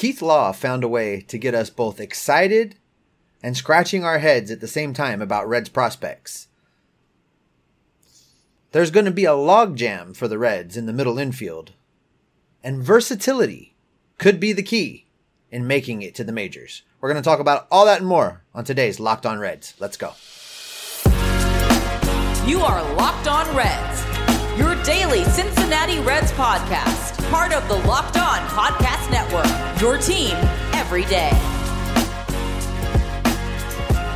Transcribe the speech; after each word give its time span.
Keith 0.00 0.22
Law 0.22 0.52
found 0.52 0.82
a 0.82 0.88
way 0.88 1.20
to 1.20 1.36
get 1.36 1.54
us 1.54 1.68
both 1.68 2.00
excited 2.00 2.74
and 3.42 3.54
scratching 3.54 4.02
our 4.02 4.18
heads 4.18 4.50
at 4.50 4.62
the 4.62 4.66
same 4.66 4.94
time 4.94 5.20
about 5.20 5.46
Reds 5.46 5.68
prospects. 5.68 6.48
There's 8.72 8.90
going 8.90 9.04
to 9.04 9.10
be 9.10 9.26
a 9.26 9.32
logjam 9.32 10.16
for 10.16 10.26
the 10.26 10.38
Reds 10.38 10.78
in 10.78 10.86
the 10.86 10.94
middle 10.94 11.18
infield, 11.18 11.72
and 12.64 12.82
versatility 12.82 13.74
could 14.16 14.40
be 14.40 14.54
the 14.54 14.62
key 14.62 15.04
in 15.50 15.66
making 15.66 16.00
it 16.00 16.14
to 16.14 16.24
the 16.24 16.32
majors. 16.32 16.80
We're 17.02 17.12
going 17.12 17.22
to 17.22 17.28
talk 17.28 17.38
about 17.38 17.66
all 17.70 17.84
that 17.84 17.98
and 17.98 18.08
more 18.08 18.42
on 18.54 18.64
today's 18.64 19.00
Locked 19.00 19.26
On 19.26 19.38
Reds. 19.38 19.74
Let's 19.78 19.98
go. 19.98 20.14
You 22.48 22.62
are 22.62 22.94
Locked 22.94 23.28
On 23.28 23.54
Reds, 23.54 24.58
your 24.58 24.82
daily 24.82 25.24
Cincinnati 25.24 25.98
Reds 25.98 26.32
podcast, 26.32 27.09
part 27.30 27.52
of 27.52 27.66
the 27.68 27.76
Locked 27.86 28.16
On 28.16 28.40
Podcast 28.48 29.08
Network, 29.08 29.80
your 29.80 29.96
team 29.98 30.34
every 30.74 31.04
day. 31.04 31.30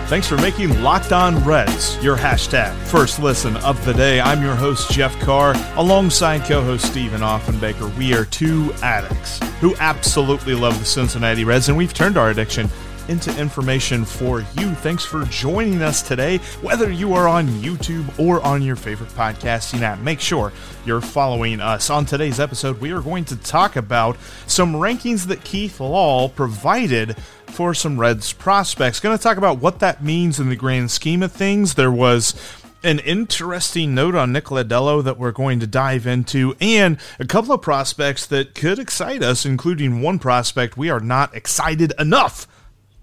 Thanks 0.08 0.26
for 0.26 0.36
making 0.36 0.82
Locked 0.82 1.12
On 1.12 1.42
Reds 1.44 1.96
your 2.02 2.16
hashtag 2.16 2.74
first 2.86 3.20
listen 3.20 3.56
of 3.58 3.82
the 3.84 3.94
day. 3.94 4.20
I'm 4.20 4.42
your 4.42 4.56
host, 4.56 4.90
Jeff 4.90 5.16
Carr, 5.20 5.54
alongside 5.76 6.44
co 6.44 6.60
host 6.62 6.86
Stephen 6.86 7.20
Offenbaker. 7.20 7.96
We 7.96 8.14
are 8.14 8.24
two 8.24 8.72
addicts 8.82 9.38
who 9.60 9.76
absolutely 9.76 10.54
love 10.54 10.76
the 10.80 10.84
Cincinnati 10.84 11.44
Reds, 11.44 11.68
and 11.68 11.78
we've 11.78 11.94
turned 11.94 12.18
our 12.18 12.30
addiction 12.30 12.68
into 13.08 13.36
information 13.38 14.04
for 14.04 14.40
you. 14.40 14.74
Thanks 14.76 15.04
for 15.04 15.24
joining 15.24 15.82
us 15.82 16.02
today, 16.02 16.38
whether 16.62 16.90
you 16.90 17.14
are 17.14 17.28
on 17.28 17.48
YouTube 17.48 18.18
or 18.18 18.40
on 18.42 18.62
your 18.62 18.76
favorite 18.76 19.10
podcasting 19.10 19.82
app. 19.82 19.98
Make 20.00 20.20
sure 20.20 20.52
you're 20.86 21.00
following 21.00 21.60
us. 21.60 21.90
On 21.90 22.04
today's 22.04 22.40
episode, 22.40 22.80
we 22.80 22.92
are 22.92 23.00
going 23.00 23.24
to 23.26 23.36
talk 23.36 23.76
about 23.76 24.16
some 24.46 24.74
rankings 24.74 25.26
that 25.26 25.44
Keith 25.44 25.80
Law 25.80 26.28
provided 26.28 27.16
for 27.46 27.74
some 27.74 27.98
Reds 27.98 28.32
prospects. 28.32 29.00
Going 29.00 29.16
to 29.16 29.22
talk 29.22 29.36
about 29.36 29.58
what 29.58 29.80
that 29.80 30.02
means 30.02 30.40
in 30.40 30.48
the 30.48 30.56
grand 30.56 30.90
scheme 30.90 31.22
of 31.22 31.32
things. 31.32 31.74
There 31.74 31.92
was 31.92 32.34
an 32.82 32.98
interesting 32.98 33.94
note 33.94 34.14
on 34.14 34.32
Nick 34.32 34.46
Lodolo 34.46 35.02
that 35.02 35.18
we're 35.18 35.32
going 35.32 35.58
to 35.60 35.66
dive 35.66 36.06
into, 36.06 36.54
and 36.60 36.98
a 37.18 37.24
couple 37.24 37.54
of 37.54 37.62
prospects 37.62 38.26
that 38.26 38.54
could 38.54 38.78
excite 38.78 39.22
us, 39.22 39.46
including 39.46 40.02
one 40.02 40.18
prospect 40.18 40.76
we 40.76 40.90
are 40.90 41.00
not 41.00 41.34
excited 41.34 41.94
enough 41.98 42.46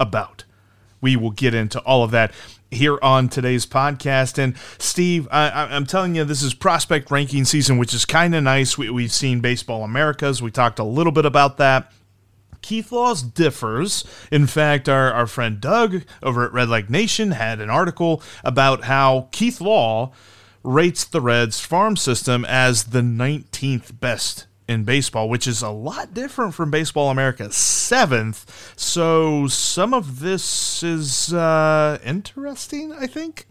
about. 0.02 0.44
We 1.00 1.16
will 1.16 1.32
get 1.32 1.54
into 1.54 1.80
all 1.82 2.04
of 2.04 2.12
that 2.12 2.32
here 2.72 2.98
on 3.02 3.30
today's 3.30 3.66
podcast. 3.66 4.38
And 4.38 4.56
Steve, 4.78 5.28
I, 5.32 5.76
am 5.76 5.86
telling 5.86 6.16
you, 6.16 6.24
this 6.24 6.42
is 6.42 6.54
prospect 6.54 7.12
ranking 7.12 7.46
season, 7.46 7.78
which 7.78 7.94
is 7.94 8.06
kind 8.06 8.34
of 8.34 8.44
nice. 8.44 8.78
We, 8.78 9.04
have 9.04 9.12
seen 9.12 9.42
Baseball 9.42 9.84
Americas. 9.84 10.42
We 10.42 10.52
talked 10.52 10.80
a 10.80 10.84
little 10.84 11.12
bit 11.12 11.26
about 11.26 11.58
that. 11.58 11.92
Keith 12.62 12.92
Laws 12.92 13.24
differs. 13.24 14.06
In 14.32 14.48
fact, 14.48 14.88
our, 14.88 15.12
our 15.12 15.28
friend 15.28 15.60
Doug 15.60 16.04
over 16.22 16.46
at 16.46 16.52
Redleg 16.52 16.90
Nation 16.90 17.32
had 17.32 17.60
an 17.60 17.70
article 17.70 18.22
about 18.44 18.86
how 18.86 19.30
Keith 19.32 19.60
Law 19.60 20.12
rates 20.64 21.04
the 21.04 21.22
Reds 21.22 21.60
farm 21.60 21.98
system 21.98 22.46
as 22.46 22.86
the 22.86 23.02
19th 23.02 24.00
best 24.00 24.46
in 24.72 24.84
baseball, 24.84 25.30
which 25.30 25.46
is 25.46 25.62
a 25.62 25.70
lot 25.70 26.14
different 26.14 26.56
from 26.56 26.72
Baseball 26.72 27.10
America 27.10 27.52
seventh. 27.52 28.74
So 28.76 29.48
some 29.48 29.94
of 29.94 30.22
this 30.22 30.82
is 30.82 31.34
uh, 31.34 32.00
interesting, 32.04 32.94
I 32.94 33.06
think. 33.06 33.46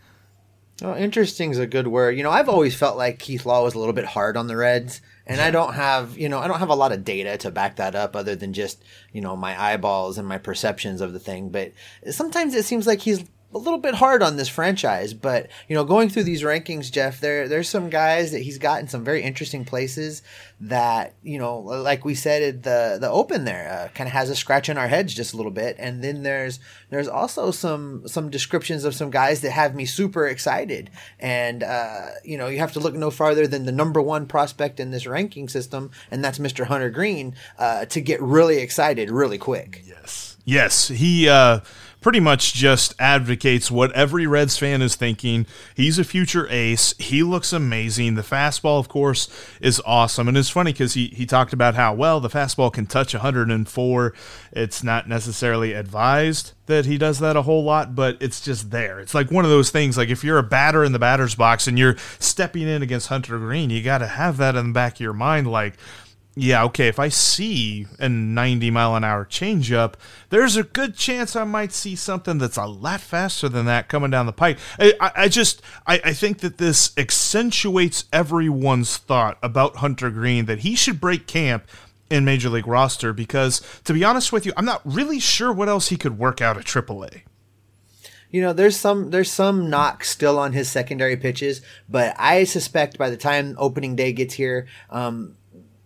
Oh, 0.83 0.97
interesting 0.97 1.51
is 1.51 1.59
a 1.59 1.67
good 1.67 1.89
word. 1.89 2.17
You 2.17 2.23
know, 2.23 2.31
I've 2.31 2.49
always 2.49 2.75
felt 2.75 2.97
like 2.97 3.19
Keith 3.19 3.45
Law 3.45 3.63
was 3.63 3.75
a 3.75 3.79
little 3.79 3.93
bit 3.93 4.07
hard 4.07 4.39
on 4.39 4.47
the 4.47 4.57
Reds, 4.57 5.03
and 5.27 5.39
I 5.39 5.51
don't 5.51 5.75
have, 5.75 6.17
you 6.17 6.29
know, 6.29 6.39
I 6.39 6.49
don't 6.49 6.59
have 6.59 6.71
a 6.71 6.75
lot 6.75 6.91
of 6.91 7.05
data 7.05 7.37
to 7.39 7.51
back 7.51 7.77
that 7.77 7.95
up 7.95 8.17
other 8.17 8.35
than 8.35 8.55
just, 8.55 8.83
you 9.13 9.21
know, 9.21 9.37
my 9.37 9.61
eyeballs 9.61 10.17
and 10.17 10.27
my 10.27 10.39
perceptions 10.39 11.03
of 11.03 11.13
the 11.13 11.21
thing. 11.21 11.51
But 11.51 11.73
sometimes 12.11 12.55
it 12.55 12.65
seems 12.65 12.87
like 12.87 13.01
he's 13.01 13.25
a 13.53 13.59
little 13.59 13.79
bit 13.79 13.95
hard 13.95 14.23
on 14.23 14.37
this 14.37 14.49
franchise, 14.49 15.13
but 15.13 15.49
you 15.69 15.75
know, 15.75 15.85
going 15.85 16.09
through 16.09 16.23
these 16.23 16.43
rankings, 16.43 16.91
Jeff, 16.91 17.21
there 17.21 17.49
there's 17.49 17.69
some 17.69 17.91
guys 17.91 18.31
that 18.31 18.43
he's 18.43 18.59
got 18.59 18.81
in 18.81 18.87
some 18.87 19.03
very 19.03 19.23
interesting 19.23 19.65
places 19.65 20.23
that 20.61 21.15
you 21.23 21.39
know, 21.39 21.59
like 21.59 22.05
we 22.05 22.15
said 22.15 22.43
at 22.43 22.63
the 22.63 22.99
the 23.01 23.11
open 23.11 23.45
there, 23.45 23.69
uh, 23.69 23.89
kind 23.89 24.07
of 24.07 24.13
has 24.13 24.31
a 24.31 24.37
scratch 24.37 24.69
in 24.69 24.79
our 24.79 24.87
heads 24.87 25.15
just 25.15 25.35
a 25.35 25.37
little 25.37 25.51
bit. 25.51 25.75
And 25.81 26.05
then 26.05 26.23
there's 26.23 26.61
there's 26.91 27.09
also 27.09 27.51
some 27.51 28.07
some 28.07 28.31
descriptions 28.31 28.85
of 28.85 28.95
some 28.95 29.11
guys 29.11 29.41
that 29.41 29.51
have 29.51 29.75
me 29.75 29.85
super 29.85 30.29
excited. 30.29 30.89
And 31.19 31.65
uh, 31.65 32.07
you 32.25 32.39
know, 32.39 32.47
you 32.47 32.59
have 32.59 32.73
to 32.75 32.81
look 32.81 32.95
no 32.95 33.11
farther 33.11 33.49
than 33.49 33.65
the 33.65 33.73
number 33.73 34.01
one 34.01 34.27
prospect 34.27 34.79
in 34.79 34.93
this 34.93 35.09
ranking 35.09 35.49
system, 35.49 35.91
and 36.11 36.23
that's 36.23 36.39
Mr. 36.39 36.67
Hunter 36.67 36.91
Greene, 36.91 37.35
uh, 37.59 37.85
to 37.87 38.01
get 38.01 38.23
really 38.23 38.59
excited 38.59 39.11
really 39.11 39.39
quick. 39.39 39.83
Yes, 39.85 40.37
yes, 40.45 40.87
he. 40.87 41.29
Uh 41.29 41.61
pretty 42.01 42.21
much 42.21 42.55
just 42.55 42.95
advocates 42.99 43.71
what 43.71 43.93
every 43.93 44.27
Reds 44.27 44.57
fan 44.57 44.83
is 44.83 44.97
thinking. 44.97 45.47
He's 45.75 45.99
a 45.99 46.05
future 46.05 46.49
ace. 46.49 46.95
He 46.99 47.23
looks 47.23 47.53
amazing. 47.53 48.15
The 48.15 48.23
fastball, 48.23 48.79
of 48.79 48.89
course, 48.89 49.29
is 49.61 49.81
awesome. 49.85 50.29
And 50.29 50.37
it's 50.37 50.49
funny 50.49 50.73
because 50.73 50.95
he, 50.95 51.09
he 51.09 51.27
talked 51.27 51.53
about 51.53 51.75
how, 51.75 51.95
well, 51.95 52.21
the 52.21 52.29
fastball 52.31 52.73
can 52.73 52.87
touch 52.87 53.13
104. 53.15 54.15
It's 54.53 54.83
not 54.83 55.09
necessarily 55.09 55.73
advised 55.73 56.53
that 56.67 56.87
he 56.87 56.97
does 56.97 57.19
that 57.19 57.37
a 57.37 57.43
whole 57.43 57.65
lot, 57.65 57.95
but 57.95 58.17
it's 58.21 58.41
just 58.41 58.71
there. 58.71 59.01
It's 59.01 59.15
like 59.15 59.31
one 59.31 59.45
of 59.45 59.51
those 59.51 59.71
things 59.71 59.99
like 59.99 60.09
if 60.09 60.23
you're 60.23 60.39
a 60.39 60.43
batter 60.43 60.85
in 60.85 60.93
the 60.93 60.99
batter's 60.99 61.35
box 61.35 61.67
and 61.67 61.79
you're 61.79 61.97
stepping 62.19 62.69
in 62.69 62.83
against 62.83 63.09
Hunter 63.09 63.39
Greene, 63.39 63.71
you 63.71 63.83
got 63.83 63.99
to 63.99 64.07
have 64.07 64.37
that 64.39 64.55
in 64.57 64.69
the 64.69 64.73
back 64.73 64.95
of 64.95 65.01
your 65.01 65.13
mind 65.13 65.51
like, 65.51 65.75
yeah, 66.41 66.65
okay, 66.65 66.89
if 66.89 66.99
I 66.99 67.11
see 67.11 67.87
a 67.99 68.09
90 68.09 68.71
mile 68.71 68.97
an 68.97 69.05
hour 69.05 69.27
changeup, 69.27 69.95
there's 70.31 70.57
a 70.57 70.63
good 70.63 70.97
chance 70.97 71.37
I 71.37 71.45
might 71.45 71.71
see 71.71 71.95
something 71.95 72.39
that's 72.39 72.57
a 72.57 72.65
lot 72.65 73.03
faster 73.03 73.47
than 73.47 73.67
that 73.67 73.89
coming 73.89 74.11
down 74.11 74.25
the 74.25 74.33
pipe. 74.33 74.59
I, 74.79 74.95
I, 75.01 75.13
I 75.17 75.29
just, 75.29 75.61
I, 75.87 76.01
I 76.03 76.13
think 76.15 76.39
that 76.39 76.57
this 76.57 76.97
accentuates 76.97 78.05
everyone's 78.11 78.97
thought 78.97 79.37
about 79.43 79.77
Hunter 79.77 80.09
Greene 80.09 80.47
that 80.47 80.61
he 80.61 80.75
should 80.75 80.99
break 80.99 81.27
camp 81.27 81.69
in 82.09 82.25
Major 82.25 82.49
League 82.49 82.67
roster 82.67 83.13
because, 83.13 83.61
to 83.85 83.93
be 83.93 84.03
honest 84.03 84.33
with 84.33 84.47
you, 84.47 84.55
I'm 84.57 84.65
not 84.65 84.81
really 84.83 85.21
sure 85.21 85.53
what 85.53 85.69
else 85.69 85.89
he 85.89 85.99
could 85.99 86.19
work 86.19 86.41
out 86.41 86.57
at 86.57 86.65
AAA 86.65 87.23
you 88.31 88.41
know 88.41 88.53
there's 88.53 88.77
some 88.77 89.11
there's 89.11 89.31
some 89.31 89.69
knock 89.69 90.05
still 90.05 90.39
on 90.39 90.53
his 90.53 90.71
secondary 90.71 91.17
pitches 91.17 91.63
but 91.89 92.15
i 92.17 92.45
suspect 92.45 92.97
by 92.97 93.11
the 93.11 93.17
time 93.17 93.57
opening 93.59 93.97
day 93.97 94.13
gets 94.13 94.35
here 94.35 94.69
um, 94.91 95.37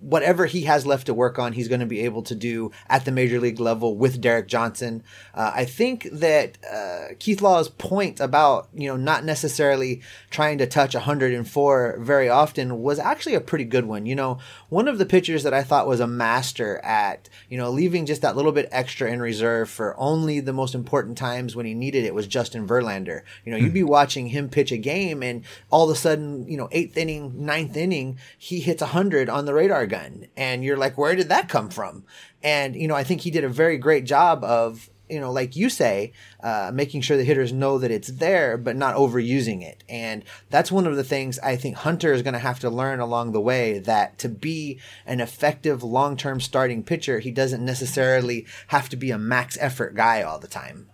whatever 0.04 0.44
he 0.44 0.62
has 0.62 0.86
left 0.86 1.06
to 1.06 1.14
work 1.14 1.38
on, 1.38 1.54
he's 1.54 1.68
going 1.68 1.80
to 1.80 1.86
be 1.86 2.00
able 2.00 2.22
to 2.22 2.34
do 2.34 2.70
at 2.88 3.06
the 3.06 3.10
major 3.10 3.40
league 3.40 3.58
level 3.58 3.96
with 3.96 4.20
Derek 4.20 4.46
Johnson. 4.46 5.02
Uh, 5.32 5.52
I 5.54 5.64
think 5.64 6.06
that 6.12 6.58
uh, 6.70 7.14
Keith 7.18 7.40
Law's 7.40 7.70
point 7.70 8.20
about 8.20 8.68
you 8.74 8.88
know 8.88 8.96
not 8.96 9.24
necessarily 9.24 10.02
trying 10.30 10.58
to 10.58 10.66
touch 10.66 10.94
104 10.94 11.96
very 12.00 12.28
often 12.28 12.82
was 12.82 12.98
actually 12.98 13.34
a 13.34 13.40
pretty 13.40 13.64
good 13.64 13.86
one. 13.86 14.04
You 14.04 14.14
know, 14.14 14.38
one 14.68 14.88
of 14.88 14.98
the 14.98 15.06
pitchers 15.06 15.42
that 15.42 15.54
I 15.54 15.62
thought 15.62 15.86
was 15.86 16.00
a 16.00 16.06
master 16.06 16.78
at 16.84 17.30
you 17.48 17.56
know 17.56 17.70
leaving 17.70 18.04
just 18.04 18.20
that 18.22 18.36
little 18.36 18.52
bit 18.52 18.68
extra 18.70 19.10
in 19.10 19.22
reserve 19.22 19.70
for 19.70 19.98
only 19.98 20.40
the 20.40 20.52
most 20.52 20.74
important 20.74 21.16
times 21.16 21.56
when 21.56 21.64
he 21.64 21.72
needed 21.72 22.04
it 22.04 22.14
was 22.14 22.26
Justin 22.26 22.68
Verlander. 22.68 23.22
You 23.44 23.52
know, 23.52 23.58
you'd 23.58 23.72
be 23.72 23.82
watching 23.82 24.26
him 24.26 24.50
pitch 24.50 24.70
a 24.70 24.76
game, 24.76 25.22
and 25.22 25.44
all 25.70 25.88
of 25.88 25.96
a 25.96 25.98
sudden, 25.98 26.46
you 26.46 26.58
know, 26.58 26.68
eighth 26.72 26.98
inning, 26.98 27.46
ninth 27.46 27.76
inning, 27.76 28.18
he 28.36 28.60
hits 28.60 28.82
100 28.82 29.30
on 29.30 29.46
the 29.46 29.54
radar 29.54 29.86
gun. 29.94 30.26
And 30.36 30.64
you're 30.64 30.76
like, 30.76 30.98
where 30.98 31.16
did 31.16 31.28
that 31.28 31.48
come 31.48 31.70
from? 31.70 32.04
And, 32.42 32.76
you 32.76 32.88
know, 32.88 32.94
I 32.94 33.04
think 33.04 33.22
he 33.22 33.30
did 33.30 33.44
a 33.44 33.48
very 33.48 33.78
great 33.78 34.04
job 34.04 34.44
of, 34.44 34.90
you 35.08 35.20
know, 35.20 35.30
like 35.30 35.54
you 35.54 35.68
say, 35.68 36.12
uh, 36.42 36.70
making 36.72 37.02
sure 37.02 37.16
the 37.16 37.24
hitters 37.24 37.52
know 37.52 37.78
that 37.78 37.90
it's 37.90 38.08
there, 38.08 38.56
but 38.56 38.76
not 38.76 38.96
overusing 38.96 39.62
it. 39.62 39.84
And 39.88 40.24
that's 40.50 40.72
one 40.72 40.86
of 40.86 40.96
the 40.96 41.04
things 41.04 41.38
I 41.40 41.56
think 41.56 41.76
Hunter 41.76 42.12
is 42.12 42.22
going 42.22 42.34
to 42.34 42.38
have 42.38 42.60
to 42.60 42.70
learn 42.70 43.00
along 43.00 43.32
the 43.32 43.40
way 43.40 43.78
that 43.80 44.18
to 44.18 44.28
be 44.28 44.80
an 45.06 45.20
effective 45.20 45.82
long 45.82 46.16
term 46.16 46.40
starting 46.40 46.82
pitcher, 46.82 47.18
he 47.18 47.30
doesn't 47.30 47.64
necessarily 47.64 48.46
have 48.68 48.88
to 48.88 48.96
be 48.96 49.10
a 49.10 49.18
max 49.18 49.58
effort 49.60 49.94
guy 49.94 50.22
all 50.22 50.38
the 50.38 50.48
time 50.48 50.88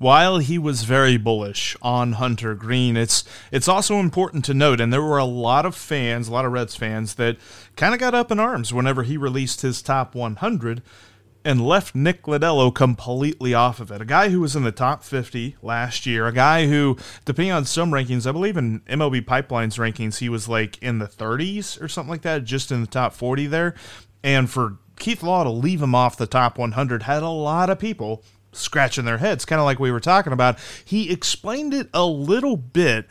while 0.00 0.38
he 0.38 0.56
was 0.58 0.84
very 0.84 1.18
bullish 1.18 1.76
on 1.82 2.12
Hunter 2.12 2.54
Greene, 2.54 2.96
it's 2.96 3.22
it's 3.52 3.68
also 3.68 4.00
important 4.00 4.46
to 4.46 4.54
note, 4.54 4.80
and 4.80 4.90
there 4.90 5.02
were 5.02 5.18
a 5.18 5.26
lot 5.26 5.66
of 5.66 5.76
fans, 5.76 6.26
a 6.26 6.32
lot 6.32 6.46
of 6.46 6.52
Reds 6.52 6.74
fans, 6.74 7.16
that 7.16 7.36
kind 7.76 7.92
of 7.92 8.00
got 8.00 8.14
up 8.14 8.30
in 8.30 8.40
arms 8.40 8.72
whenever 8.72 9.02
he 9.02 9.18
released 9.18 9.60
his 9.60 9.82
top 9.82 10.14
100 10.14 10.82
and 11.44 11.66
left 11.66 11.94
Nick 11.94 12.22
Lodolo 12.22 12.74
completely 12.74 13.52
off 13.52 13.78
of 13.78 13.90
it. 13.90 14.00
A 14.00 14.06
guy 14.06 14.30
who 14.30 14.40
was 14.40 14.56
in 14.56 14.64
the 14.64 14.72
top 14.72 15.04
50 15.04 15.56
last 15.60 16.06
year, 16.06 16.26
a 16.26 16.32
guy 16.32 16.66
who, 16.66 16.96
depending 17.26 17.52
on 17.52 17.66
some 17.66 17.90
rankings, 17.90 18.26
I 18.26 18.32
believe 18.32 18.56
in 18.56 18.80
MLB 18.80 19.26
Pipeline's 19.26 19.76
rankings, 19.76 20.18
he 20.18 20.30
was 20.30 20.48
like 20.48 20.82
in 20.82 20.98
the 20.98 21.06
30s 21.06 21.80
or 21.80 21.88
something 21.88 22.10
like 22.10 22.22
that, 22.22 22.44
just 22.44 22.72
in 22.72 22.80
the 22.80 22.86
top 22.86 23.12
40 23.12 23.48
there. 23.48 23.74
And 24.24 24.48
for 24.48 24.78
Keith 24.98 25.22
Law 25.22 25.44
to 25.44 25.50
leave 25.50 25.82
him 25.82 25.94
off 25.94 26.16
the 26.16 26.26
top 26.26 26.56
100 26.56 27.02
had 27.02 27.22
a 27.22 27.28
lot 27.28 27.68
of 27.68 27.78
people 27.78 28.24
scratching 28.52 29.04
their 29.04 29.18
heads, 29.18 29.44
kind 29.44 29.60
of 29.60 29.64
like 29.64 29.78
we 29.78 29.92
were 29.92 30.00
talking 30.00 30.32
about. 30.32 30.58
He 30.84 31.10
explained 31.10 31.74
it 31.74 31.88
a 31.94 32.04
little 32.04 32.56
bit 32.56 33.06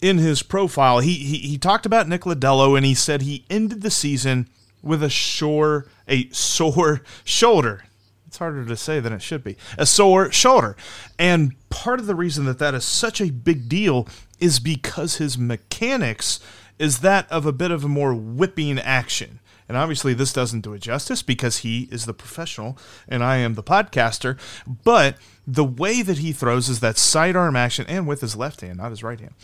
in 0.00 0.18
his 0.18 0.42
profile. 0.42 1.00
He, 1.00 1.14
he, 1.14 1.38
he 1.38 1.58
talked 1.58 1.86
about 1.86 2.08
Nick 2.08 2.22
Lodolo 2.22 2.76
and 2.76 2.86
he 2.86 2.94
said 2.94 3.22
he 3.22 3.44
ended 3.50 3.82
the 3.82 3.90
season 3.90 4.48
with 4.82 5.02
a 5.02 5.10
sore, 5.10 5.86
a 6.06 6.28
sore 6.30 7.02
shoulder. 7.24 7.84
It's 8.26 8.38
harder 8.38 8.64
to 8.64 8.76
say 8.76 9.00
than 9.00 9.12
it 9.12 9.22
should 9.22 9.42
be. 9.42 9.56
A 9.78 9.86
sore 9.86 10.30
shoulder. 10.30 10.76
And 11.18 11.54
part 11.70 11.98
of 11.98 12.06
the 12.06 12.14
reason 12.14 12.44
that 12.44 12.58
that 12.58 12.74
is 12.74 12.84
such 12.84 13.20
a 13.20 13.30
big 13.30 13.68
deal 13.68 14.06
is 14.38 14.60
because 14.60 15.16
his 15.16 15.38
mechanics 15.38 16.38
is 16.78 17.00
that 17.00 17.30
of 17.32 17.46
a 17.46 17.52
bit 17.52 17.70
of 17.70 17.84
a 17.84 17.88
more 17.88 18.14
whipping 18.14 18.78
action. 18.78 19.40
And 19.68 19.76
obviously, 19.76 20.14
this 20.14 20.32
doesn't 20.32 20.62
do 20.62 20.72
it 20.72 20.80
justice 20.80 21.22
because 21.22 21.58
he 21.58 21.88
is 21.90 22.06
the 22.06 22.14
professional 22.14 22.78
and 23.06 23.22
I 23.22 23.36
am 23.36 23.54
the 23.54 23.62
podcaster. 23.62 24.38
But 24.66 25.16
the 25.46 25.64
way 25.64 26.02
that 26.02 26.18
he 26.18 26.32
throws 26.32 26.68
is 26.68 26.80
that 26.80 26.98
sidearm 26.98 27.56
action 27.56 27.86
and 27.88 28.06
with 28.06 28.20
his 28.20 28.36
left 28.36 28.62
hand, 28.62 28.78
not 28.78 28.90
his 28.90 29.02
right 29.02 29.20
hand, 29.20 29.34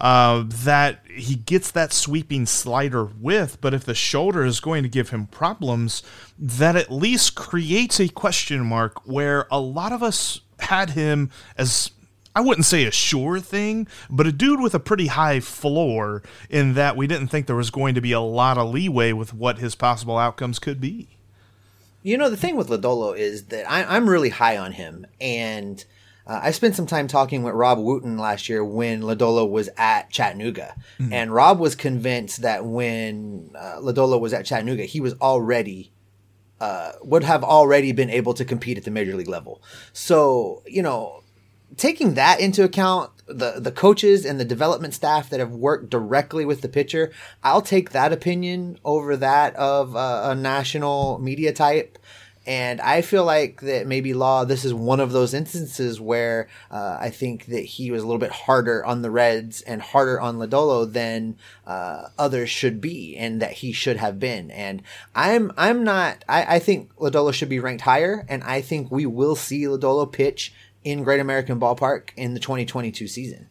uh, 0.00 0.44
that 0.46 1.00
he 1.08 1.36
gets 1.36 1.70
that 1.72 1.92
sweeping 1.92 2.46
slider 2.46 3.04
with. 3.04 3.60
But 3.60 3.74
if 3.74 3.84
the 3.84 3.94
shoulder 3.94 4.44
is 4.44 4.60
going 4.60 4.82
to 4.84 4.88
give 4.88 5.10
him 5.10 5.26
problems, 5.26 6.02
that 6.38 6.76
at 6.76 6.90
least 6.90 7.34
creates 7.34 8.00
a 8.00 8.08
question 8.08 8.64
mark 8.64 9.06
where 9.06 9.46
a 9.50 9.60
lot 9.60 9.92
of 9.92 10.02
us 10.02 10.40
had 10.60 10.90
him 10.90 11.30
as 11.58 11.90
I 12.34 12.40
wouldn't 12.40 12.66
say 12.66 12.84
a 12.84 12.90
sure 12.90 13.38
thing, 13.38 13.86
but 14.10 14.26
a 14.26 14.32
dude 14.32 14.60
with 14.60 14.74
a 14.74 14.80
pretty 14.80 15.06
high 15.06 15.40
floor 15.40 16.22
in 16.50 16.74
that 16.74 16.96
we 16.96 17.06
didn't 17.06 17.28
think 17.28 17.46
there 17.46 17.54
was 17.56 17.70
going 17.70 17.94
to 17.94 18.00
be 18.00 18.12
a 18.12 18.20
lot 18.20 18.58
of 18.58 18.70
leeway 18.70 19.12
with 19.12 19.32
what 19.32 19.58
his 19.58 19.74
possible 19.74 20.18
outcomes 20.18 20.58
could 20.58 20.80
be. 20.80 21.08
You 22.02 22.18
know, 22.18 22.28
the 22.28 22.36
thing 22.36 22.56
with 22.56 22.68
Lodolo 22.68 23.16
is 23.16 23.46
that 23.46 23.70
I, 23.70 23.96
am 23.96 24.08
really 24.08 24.28
high 24.28 24.58
on 24.58 24.72
him. 24.72 25.06
And 25.20 25.82
uh, 26.26 26.40
I 26.42 26.50
spent 26.50 26.74
some 26.74 26.86
time 26.86 27.06
talking 27.06 27.42
with 27.42 27.54
Rob 27.54 27.78
Wooten 27.78 28.18
last 28.18 28.48
year 28.48 28.64
when 28.64 29.02
Lodolo 29.02 29.48
was 29.48 29.70
at 29.76 30.10
Chattanooga. 30.10 30.74
Mm-hmm. 30.98 31.12
And 31.12 31.32
Rob 31.32 31.58
was 31.58 31.74
convinced 31.74 32.42
that 32.42 32.66
when 32.66 33.50
uh, 33.58 33.78
Lodolo 33.80 34.20
was 34.20 34.34
at 34.34 34.44
Chattanooga, 34.44 34.84
he 34.84 35.00
was 35.00 35.14
already 35.14 35.92
uh, 36.60 36.92
would 37.02 37.24
have 37.24 37.42
already 37.42 37.92
been 37.92 38.08
able 38.08 38.32
to 38.32 38.44
compete 38.44 38.78
at 38.78 38.84
the 38.84 38.90
major 38.90 39.14
league 39.16 39.28
level. 39.28 39.62
So, 39.92 40.62
you 40.66 40.82
know, 40.82 41.23
taking 41.76 42.14
that 42.14 42.40
into 42.40 42.64
account, 42.64 43.10
the 43.26 43.58
the 43.58 43.72
coaches 43.72 44.24
and 44.24 44.38
the 44.38 44.44
development 44.44 44.94
staff 44.94 45.30
that 45.30 45.40
have 45.40 45.52
worked 45.52 45.90
directly 45.90 46.44
with 46.44 46.60
the 46.60 46.68
pitcher, 46.68 47.10
I'll 47.42 47.62
take 47.62 47.90
that 47.90 48.12
opinion 48.12 48.78
over 48.84 49.16
that 49.16 49.56
of 49.56 49.94
a 49.96 50.34
national 50.34 51.18
media 51.18 51.52
type. 51.52 51.98
And 52.46 52.80
I 52.80 53.00
feel 53.00 53.24
like 53.24 53.62
that 53.62 53.86
maybe 53.86 54.12
Law, 54.12 54.44
this 54.44 54.66
is 54.66 54.74
one 54.74 55.00
of 55.00 55.12
those 55.12 55.32
instances 55.32 55.98
where 55.98 56.48
uh, 56.70 56.98
I 57.00 57.08
think 57.08 57.46
that 57.46 57.64
he 57.64 57.90
was 57.90 58.02
a 58.02 58.06
little 58.06 58.20
bit 58.20 58.32
harder 58.32 58.84
on 58.84 59.00
the 59.00 59.10
Reds 59.10 59.62
and 59.62 59.80
harder 59.80 60.20
on 60.20 60.36
Lodolo 60.36 60.90
than 60.90 61.38
uh, 61.66 62.08
others 62.18 62.50
should 62.50 62.82
be, 62.82 63.16
and 63.16 63.40
that 63.40 63.52
he 63.52 63.72
should 63.72 63.96
have 63.96 64.20
been. 64.20 64.50
And 64.50 64.82
I'm 65.14 65.52
I'm 65.56 65.84
not. 65.84 66.22
I, 66.28 66.56
I 66.56 66.58
think 66.58 66.94
Lodolo 66.96 67.32
should 67.32 67.48
be 67.48 67.60
ranked 67.60 67.82
higher, 67.82 68.26
and 68.28 68.44
I 68.44 68.60
think 68.60 68.90
we 68.90 69.06
will 69.06 69.36
see 69.36 69.62
Lodolo 69.62 70.10
pitch 70.10 70.52
in 70.84 71.02
Great 71.02 71.20
American 71.20 71.58
Ballpark 71.58 72.10
in 72.16 72.34
the 72.34 72.40
2022 72.40 73.08
season. 73.08 73.48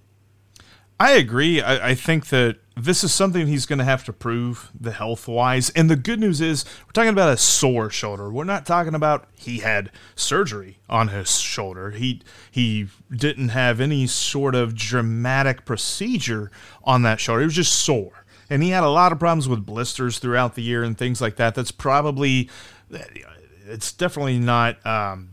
I 0.99 1.13
agree. 1.13 1.61
I, 1.61 1.89
I 1.89 1.95
think 1.95 2.27
that 2.27 2.57
this 2.77 3.03
is 3.03 3.13
something 3.13 3.47
he's 3.47 3.65
going 3.65 3.79
to 3.79 3.85
have 3.85 4.03
to 4.05 4.13
prove 4.13 4.71
the 4.79 4.91
health 4.91 5.27
wise. 5.27 5.69
And 5.71 5.89
the 5.89 5.95
good 5.95 6.19
news 6.19 6.39
is, 6.39 6.65
we're 6.85 6.91
talking 6.91 7.09
about 7.09 7.33
a 7.33 7.37
sore 7.37 7.89
shoulder. 7.89 8.31
We're 8.31 8.45
not 8.45 8.65
talking 8.65 8.95
about 8.95 9.27
he 9.33 9.59
had 9.59 9.91
surgery 10.15 10.79
on 10.87 11.09
his 11.09 11.39
shoulder. 11.39 11.91
He 11.91 12.21
he 12.49 12.87
didn't 13.11 13.49
have 13.49 13.81
any 13.81 14.07
sort 14.07 14.55
of 14.55 14.75
dramatic 14.75 15.65
procedure 15.65 16.51
on 16.83 17.01
that 17.03 17.19
shoulder. 17.19 17.41
It 17.41 17.45
was 17.45 17.55
just 17.55 17.75
sore, 17.75 18.25
and 18.49 18.63
he 18.63 18.69
had 18.69 18.83
a 18.83 18.89
lot 18.89 19.11
of 19.11 19.19
problems 19.19 19.47
with 19.49 19.65
blisters 19.65 20.19
throughout 20.19 20.55
the 20.55 20.63
year 20.63 20.83
and 20.83 20.97
things 20.97 21.21
like 21.21 21.35
that. 21.35 21.53
That's 21.53 21.71
probably 21.71 22.49
it's 23.67 23.91
definitely 23.91 24.39
not 24.39 24.83
um, 24.85 25.29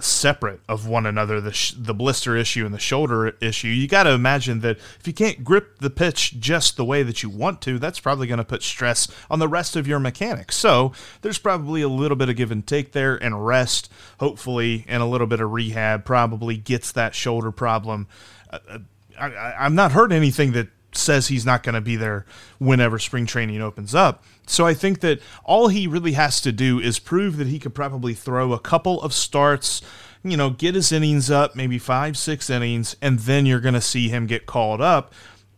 separate 0.00 0.60
of 0.68 0.88
one 0.88 1.06
another 1.06 1.40
the 1.40 1.52
sh- 1.52 1.72
the 1.78 1.94
blister 1.94 2.36
issue 2.36 2.66
and 2.66 2.74
the 2.74 2.80
shoulder 2.80 3.28
issue 3.40 3.68
you 3.68 3.86
got 3.86 4.02
to 4.02 4.10
imagine 4.10 4.60
that 4.60 4.76
if 4.98 5.06
you 5.06 5.12
can't 5.12 5.44
grip 5.44 5.78
the 5.78 5.90
pitch 5.90 6.38
just 6.40 6.76
the 6.76 6.84
way 6.84 7.04
that 7.04 7.22
you 7.22 7.30
want 7.30 7.60
to 7.60 7.78
that's 7.78 8.00
probably 8.00 8.26
going 8.26 8.38
to 8.38 8.44
put 8.44 8.62
stress 8.62 9.06
on 9.30 9.38
the 9.38 9.48
rest 9.48 9.76
of 9.76 9.86
your 9.86 10.00
mechanics. 10.00 10.56
So 10.56 10.92
there's 11.22 11.38
probably 11.38 11.82
a 11.82 11.88
little 11.88 12.16
bit 12.16 12.28
of 12.28 12.36
give 12.36 12.50
and 12.50 12.66
take 12.66 12.92
there 12.92 13.16
and 13.22 13.46
rest 13.46 13.90
hopefully 14.18 14.84
and 14.88 15.02
a 15.02 15.06
little 15.06 15.26
bit 15.28 15.40
of 15.40 15.52
rehab 15.52 16.04
probably 16.04 16.56
gets 16.56 16.90
that 16.92 17.14
shoulder 17.14 17.52
problem. 17.52 18.08
Uh, 18.50 18.58
uh 18.68 18.78
I, 19.16 19.54
i'm 19.60 19.76
not 19.76 19.92
heard 19.92 20.12
anything 20.12 20.52
that 20.52 20.66
says 20.96 21.28
he's 21.28 21.46
not 21.46 21.62
going 21.62 21.74
to 21.74 21.80
be 21.80 21.96
there 21.96 22.26
whenever 22.58 22.98
spring 22.98 23.26
training 23.26 23.60
opens 23.60 23.94
up. 23.94 24.24
So 24.46 24.66
I 24.66 24.74
think 24.74 25.00
that 25.00 25.20
all 25.44 25.68
he 25.68 25.86
really 25.86 26.12
has 26.12 26.40
to 26.42 26.52
do 26.52 26.78
is 26.78 26.98
prove 26.98 27.36
that 27.38 27.48
he 27.48 27.58
could 27.58 27.74
probably 27.74 28.14
throw 28.14 28.52
a 28.52 28.58
couple 28.58 29.00
of 29.02 29.12
starts, 29.12 29.82
you 30.22 30.36
know, 30.36 30.50
get 30.50 30.74
his 30.74 30.92
innings 30.92 31.30
up, 31.30 31.56
maybe 31.56 31.78
five, 31.78 32.16
six 32.16 32.50
innings, 32.50 32.96
and 33.00 33.20
then 33.20 33.46
you're 33.46 33.60
going 33.60 33.74
to 33.74 33.80
see 33.80 34.08
him 34.08 34.26
get 34.26 34.46
called 34.46 34.80
up. 34.80 35.12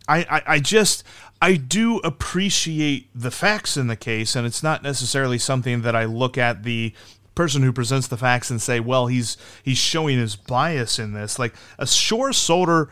I, 0.09 0.19
I, 0.31 0.43
I 0.55 0.61
just. 0.61 1.05
I 1.43 1.57
do 1.57 1.99
appreciate 1.99 3.11
the 3.15 3.31
facts 3.31 3.77
in 3.77 3.89
the 3.89 3.97
case, 3.97 4.35
and 4.35 4.47
it's 4.47 4.63
not 4.63 4.83
necessarily 4.83 5.37
something 5.37 5.83
that 5.83 5.95
I 5.95 6.07
look 6.07 6.39
at 6.39 6.63
the 6.63 6.95
person 7.35 7.63
who 7.63 7.73
presents 7.75 8.09
the 8.09 8.17
facts 8.17 8.51
and 8.51 8.61
say, 8.61 8.81
well, 8.81 9.07
he's 9.07 9.37
he's 9.63 9.77
showing 9.77 10.19
his 10.19 10.35
bias 10.35 10.99
in 10.99 11.13
this. 11.13 11.39
Like 11.39 11.55
a 11.79 11.87
sure 11.87 12.33
shoulder, 12.33 12.89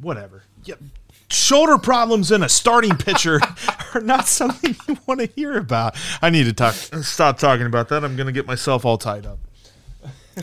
whatever. 0.00 0.44
Yeah, 0.64 0.76
shoulder 1.30 1.78
problems 1.78 2.30
in 2.30 2.42
a 2.42 2.48
starting 2.48 2.96
pitcher 2.96 3.40
are 3.94 4.00
not 4.00 4.26
something 4.28 4.76
you 4.88 4.98
want 5.06 5.20
to 5.20 5.26
hear 5.26 5.56
about. 5.56 5.96
I 6.20 6.30
need 6.30 6.44
to 6.44 6.52
talk 6.52 6.74
stop 6.74 7.38
talking 7.38 7.66
about 7.66 7.88
that. 7.88 8.04
I'm 8.04 8.16
going 8.16 8.26
to 8.26 8.32
get 8.32 8.46
myself 8.46 8.84
all 8.84 8.98
tied 8.98 9.26
up. 9.26 9.38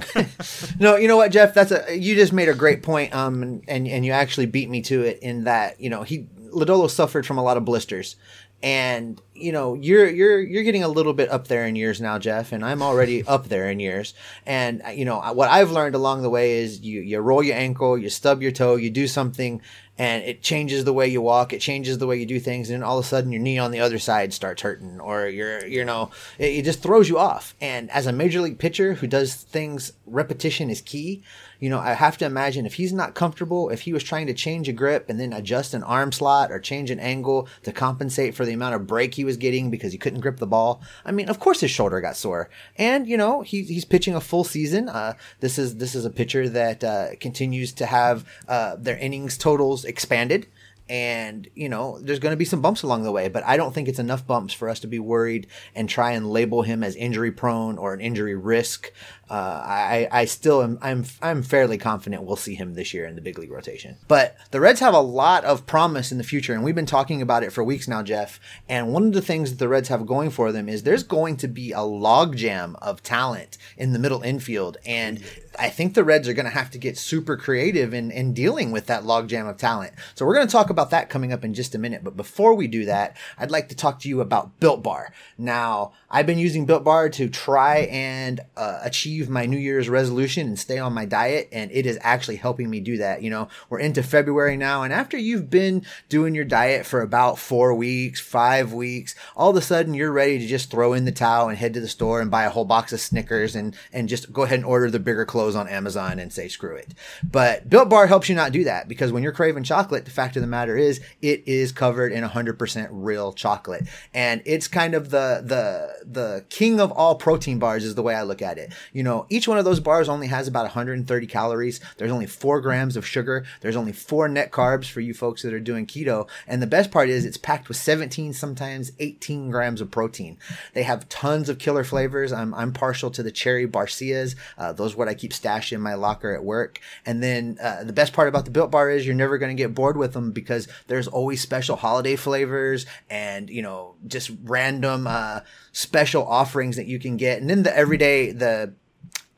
no, 0.79 0.95
you 0.95 1.07
know 1.07 1.17
what, 1.17 1.31
Jeff? 1.31 1.53
That's 1.53 1.71
a 1.71 1.97
you 1.97 2.15
just 2.15 2.33
made 2.33 2.49
a 2.49 2.53
great 2.53 2.83
point, 2.83 3.15
um, 3.15 3.61
and 3.67 3.87
and 3.87 4.05
you 4.05 4.11
actually 4.11 4.45
beat 4.45 4.69
me 4.69 4.81
to 4.83 5.01
it 5.01 5.19
in 5.19 5.45
that 5.45 5.79
you 5.79 5.89
know 5.89 6.03
he 6.03 6.27
Lodolo 6.49 6.89
suffered 6.89 7.25
from 7.25 7.37
a 7.37 7.43
lot 7.43 7.57
of 7.57 7.65
blisters, 7.65 8.15
and 8.63 9.21
you 9.35 9.51
know 9.51 9.75
you're 9.75 10.07
you're 10.09 10.39
you're 10.39 10.63
getting 10.63 10.83
a 10.83 10.87
little 10.87 11.13
bit 11.13 11.29
up 11.29 11.47
there 11.47 11.67
in 11.67 11.75
years 11.75 12.01
now 12.01 12.17
jeff 12.17 12.51
and 12.51 12.65
i'm 12.65 12.81
already 12.81 13.23
up 13.27 13.49
there 13.49 13.69
in 13.69 13.79
years 13.79 14.15
and 14.47 14.81
you 14.93 15.05
know 15.05 15.19
what 15.33 15.49
i've 15.49 15.69
learned 15.69 15.93
along 15.93 16.23
the 16.23 16.29
way 16.29 16.59
is 16.59 16.81
you 16.81 17.01
you 17.01 17.19
roll 17.19 17.43
your 17.43 17.55
ankle 17.55 17.97
you 17.97 18.09
stub 18.09 18.41
your 18.41 18.51
toe 18.51 18.75
you 18.75 18.89
do 18.89 19.07
something 19.07 19.61
and 19.97 20.23
it 20.23 20.41
changes 20.41 20.83
the 20.83 20.93
way 20.93 21.07
you 21.07 21.21
walk 21.21 21.53
it 21.53 21.59
changes 21.59 21.97
the 21.97 22.07
way 22.07 22.17
you 22.17 22.25
do 22.25 22.39
things 22.39 22.69
and 22.69 22.83
all 22.83 22.99
of 22.99 23.05
a 23.05 23.07
sudden 23.07 23.31
your 23.31 23.41
knee 23.41 23.57
on 23.57 23.71
the 23.71 23.79
other 23.79 23.99
side 23.99 24.33
starts 24.33 24.61
hurting 24.61 24.99
or 24.99 25.27
you're 25.27 25.65
you 25.65 25.83
know 25.83 26.09
it, 26.37 26.45
it 26.45 26.65
just 26.65 26.81
throws 26.81 27.09
you 27.09 27.17
off. 27.17 27.55
And 27.61 27.89
as 27.91 28.05
a 28.05 28.13
major 28.13 28.41
league 28.41 28.59
pitcher 28.59 28.95
who 28.95 29.07
does 29.07 29.35
things 29.35 29.93
repetition 30.05 30.69
is 30.69 30.81
key 30.81 31.23
you 31.59 31.69
know, 31.69 31.79
I 31.79 31.93
have 31.93 32.17
to 32.19 32.25
imagine 32.25 32.65
if 32.65 32.75
he's 32.75 32.93
not 32.93 33.13
comfortable, 33.13 33.69
if 33.69 33.81
he 33.81 33.93
was 33.93 34.03
trying 34.03 34.27
to 34.27 34.33
change 34.33 34.69
a 34.69 34.73
grip 34.73 35.09
and 35.09 35.19
then 35.19 35.33
adjust 35.33 35.73
an 35.73 35.83
arm 35.83 36.11
slot 36.11 36.51
or 36.51 36.59
change 36.59 36.91
an 36.91 36.99
angle 36.99 37.47
to 37.63 37.71
compensate 37.71 38.35
for 38.35 38.45
the 38.45 38.53
amount 38.53 38.75
of 38.75 38.87
break 38.87 39.15
he 39.15 39.23
was 39.23 39.37
getting 39.37 39.69
because 39.69 39.91
he 39.91 39.97
couldn't 39.97 40.21
grip 40.21 40.37
the 40.37 40.47
ball. 40.47 40.81
I 41.05 41.11
mean, 41.11 41.29
of 41.29 41.39
course 41.39 41.61
his 41.61 41.71
shoulder 41.71 42.01
got 42.01 42.15
sore, 42.15 42.49
and 42.77 43.07
you 43.07 43.17
know 43.17 43.41
he, 43.41 43.63
he's 43.63 43.85
pitching 43.85 44.15
a 44.15 44.21
full 44.21 44.43
season. 44.43 44.89
Uh, 44.89 45.13
this 45.39 45.57
is 45.57 45.77
this 45.77 45.95
is 45.95 46.05
a 46.05 46.09
pitcher 46.09 46.47
that 46.49 46.83
uh, 46.83 47.15
continues 47.19 47.73
to 47.73 47.85
have 47.85 48.25
uh, 48.47 48.75
their 48.77 48.97
innings 48.97 49.37
totals 49.37 49.85
expanded 49.85 50.47
and 50.89 51.49
you 51.53 51.67
know 51.67 51.99
there's 51.99 52.19
going 52.19 52.31
to 52.31 52.37
be 52.37 52.45
some 52.45 52.61
bumps 52.61 52.83
along 52.83 53.03
the 53.03 53.11
way 53.11 53.27
but 53.27 53.43
i 53.45 53.57
don't 53.57 53.73
think 53.73 53.87
it's 53.87 53.99
enough 53.99 54.25
bumps 54.25 54.53
for 54.53 54.69
us 54.69 54.79
to 54.79 54.87
be 54.87 54.99
worried 54.99 55.47
and 55.75 55.89
try 55.89 56.11
and 56.11 56.29
label 56.29 56.61
him 56.61 56.83
as 56.83 56.95
injury 56.95 57.31
prone 57.31 57.77
or 57.77 57.93
an 57.93 57.99
injury 57.99 58.35
risk 58.35 58.91
uh, 59.29 59.61
I, 59.65 60.07
I 60.11 60.25
still 60.25 60.63
am 60.63 60.79
I'm 60.81 61.05
I'm 61.21 61.43
fairly 61.43 61.77
confident 61.77 62.23
we'll 62.23 62.35
see 62.35 62.55
him 62.55 62.75
this 62.75 62.93
year 62.93 63.05
in 63.05 63.15
the 63.15 63.21
big 63.21 63.37
league 63.37 63.51
rotation. 63.51 63.97
But 64.07 64.37
the 64.51 64.59
Reds 64.59 64.79
have 64.79 64.93
a 64.93 64.99
lot 64.99 65.43
of 65.43 65.65
promise 65.65 66.11
in 66.11 66.17
the 66.17 66.23
future, 66.23 66.53
and 66.53 66.63
we've 66.63 66.75
been 66.75 66.85
talking 66.85 67.21
about 67.21 67.43
it 67.43 67.51
for 67.51 67.63
weeks 67.63 67.87
now, 67.87 68.03
Jeff. 68.03 68.39
And 68.69 68.93
one 68.93 69.07
of 69.07 69.13
the 69.13 69.21
things 69.21 69.49
that 69.49 69.59
the 69.59 69.67
Reds 69.67 69.89
have 69.89 70.05
going 70.05 70.29
for 70.29 70.51
them 70.51 70.69
is 70.69 70.83
there's 70.83 71.03
going 71.03 71.37
to 71.37 71.47
be 71.47 71.71
a 71.71 71.79
logjam 71.79 72.75
of 72.81 73.03
talent 73.03 73.57
in 73.77 73.93
the 73.93 73.99
middle 73.99 74.21
infield, 74.21 74.77
and 74.85 75.21
I 75.59 75.69
think 75.69 75.93
the 75.93 76.03
Reds 76.03 76.27
are 76.27 76.33
going 76.33 76.45
to 76.45 76.51
have 76.51 76.71
to 76.71 76.77
get 76.77 76.97
super 76.97 77.35
creative 77.35 77.93
in, 77.93 78.11
in 78.11 78.33
dealing 78.33 78.71
with 78.71 78.85
that 78.87 79.03
logjam 79.03 79.49
of 79.49 79.57
talent. 79.57 79.93
So 80.15 80.25
we're 80.25 80.35
going 80.35 80.47
to 80.47 80.51
talk 80.51 80.69
about 80.69 80.91
that 80.91 81.09
coming 81.09 81.33
up 81.33 81.43
in 81.43 81.53
just 81.53 81.75
a 81.75 81.79
minute. 81.79 82.03
But 82.03 82.15
before 82.15 82.53
we 82.53 82.67
do 82.67 82.85
that, 82.85 83.17
I'd 83.37 83.51
like 83.51 83.69
to 83.69 83.75
talk 83.75 83.99
to 84.01 84.09
you 84.09 84.21
about 84.21 84.59
Built 84.59 84.83
Bar. 84.83 85.11
Now, 85.37 85.93
I've 86.09 86.27
been 86.27 86.37
using 86.37 86.65
Built 86.65 86.83
Bar 86.83 87.09
to 87.09 87.27
try 87.27 87.79
and 87.91 88.39
uh, 88.55 88.79
achieve 88.83 89.16
achieve 89.17 89.29
my 89.29 89.45
New 89.45 89.57
Year's 89.57 89.89
resolution 89.89 90.47
and 90.47 90.59
stay 90.59 90.77
on 90.77 90.93
my 90.93 91.05
diet. 91.05 91.49
And 91.51 91.71
it 91.71 91.85
is 91.85 91.97
actually 92.01 92.35
helping 92.37 92.69
me 92.69 92.79
do 92.79 92.97
that. 92.97 93.21
You 93.21 93.29
know, 93.29 93.47
we're 93.69 93.79
into 93.79 94.03
February 94.03 94.57
now. 94.57 94.83
And 94.83 94.93
after 94.93 95.17
you've 95.17 95.49
been 95.49 95.85
doing 96.09 96.35
your 96.35 96.45
diet 96.45 96.85
for 96.85 97.01
about 97.01 97.39
four 97.39 97.73
weeks, 97.73 98.19
five 98.19 98.73
weeks, 98.73 99.15
all 99.35 99.49
of 99.49 99.57
a 99.57 99.61
sudden 99.61 99.93
you're 99.93 100.11
ready 100.11 100.37
to 100.39 100.47
just 100.47 100.69
throw 100.69 100.93
in 100.93 101.05
the 101.05 101.11
towel 101.11 101.49
and 101.49 101.57
head 101.57 101.73
to 101.73 101.79
the 101.79 101.87
store 101.87 102.21
and 102.21 102.29
buy 102.29 102.43
a 102.43 102.49
whole 102.49 102.65
box 102.65 102.93
of 102.93 102.99
Snickers 102.99 103.55
and, 103.55 103.75
and 103.91 104.09
just 104.09 104.31
go 104.31 104.43
ahead 104.43 104.59
and 104.59 104.65
order 104.65 104.89
the 104.91 104.99
bigger 104.99 105.25
clothes 105.25 105.55
on 105.55 105.67
Amazon 105.67 106.19
and 106.19 106.31
say 106.31 106.47
screw 106.47 106.75
it. 106.75 106.93
But 107.23 107.69
Built 107.69 107.89
Bar 107.89 108.07
helps 108.07 108.29
you 108.29 108.35
not 108.35 108.51
do 108.51 108.63
that 108.65 108.87
because 108.87 109.11
when 109.11 109.23
you're 109.23 109.31
craving 109.31 109.63
chocolate, 109.63 110.05
the 110.05 110.11
fact 110.11 110.35
of 110.35 110.41
the 110.41 110.47
matter 110.47 110.77
is 110.77 111.01
it 111.21 111.43
is 111.47 111.71
covered 111.71 112.11
in 112.11 112.23
100% 112.23 112.87
real 112.91 113.33
chocolate, 113.33 113.87
and 114.13 114.41
it's 114.45 114.67
kind 114.67 114.93
of 114.93 115.09
the 115.09 115.41
the 115.43 116.05
the 116.05 116.45
king 116.49 116.79
of 116.79 116.91
all 116.91 117.15
protein 117.15 117.59
bars 117.59 117.83
is 117.83 117.95
the 117.95 118.03
way 118.03 118.15
I 118.15 118.23
look 118.23 118.41
at 118.41 118.57
it. 118.57 118.73
You 118.93 119.03
know, 119.03 119.06
each 119.29 119.47
one 119.47 119.57
of 119.57 119.65
those 119.65 119.79
bars 119.79 120.09
only 120.09 120.27
has 120.27 120.47
about 120.47 120.63
130 120.63 121.27
calories. 121.27 121.79
There's 121.97 122.11
only 122.11 122.25
four 122.25 122.61
grams 122.61 122.95
of 122.95 123.05
sugar. 123.05 123.45
There's 123.61 123.75
only 123.75 123.91
four 123.91 124.27
net 124.27 124.51
carbs 124.51 124.89
for 124.89 125.01
you 125.01 125.13
folks 125.13 125.41
that 125.43 125.53
are 125.53 125.59
doing 125.59 125.85
keto, 125.85 126.27
and 126.47 126.61
the 126.61 126.67
best 126.67 126.91
part 126.91 127.09
is 127.09 127.25
it's 127.25 127.37
packed 127.37 127.67
with 127.67 127.77
17, 127.77 128.33
sometimes 128.33 128.91
18 128.99 129.51
grams 129.51 129.81
of 129.81 129.91
protein. 129.91 130.37
They 130.73 130.83
have 130.83 131.09
tons 131.09 131.49
of 131.49 131.59
killer 131.59 131.83
flavors. 131.83 132.31
I'm 132.31 132.53
I'm 132.53 132.73
partial 132.73 133.11
to 133.11 133.23
the 133.23 133.31
cherry 133.31 133.65
barcias. 133.65 134.35
Uh, 134.57 134.73
those 134.73 134.93
are 134.93 134.97
what 134.97 135.07
I 135.07 135.13
keep 135.13 135.33
stashed 135.33 135.73
in 135.73 135.81
my 135.81 135.93
locker 135.93 136.33
at 136.33 136.43
work. 136.43 136.79
And 137.05 137.21
then 137.21 137.57
uh, 137.61 137.83
the 137.83 137.93
best 137.93 138.13
part 138.13 138.27
about 138.27 138.45
the 138.45 138.51
Built 138.51 138.71
Bar 138.71 138.89
is 138.89 139.05
you're 139.05 139.15
never 139.15 139.37
going 139.37 139.55
to 139.55 139.61
get 139.61 139.73
bored 139.73 139.97
with 139.97 140.13
them 140.13 140.31
because 140.31 140.67
there's 140.87 141.07
always 141.07 141.41
special 141.41 141.75
holiday 141.75 142.15
flavors 142.15 142.85
and 143.09 143.49
you 143.49 143.61
know 143.61 143.95
just 144.07 144.31
random 144.43 145.07
uh, 145.07 145.41
special 145.77 146.27
offerings 146.27 146.75
that 146.75 146.87
you 146.87 146.97
can 146.97 147.17
get. 147.17 147.39
And 147.39 147.47
then 147.47 147.61
the 147.61 147.77
everyday 147.77 148.31
the 148.31 148.73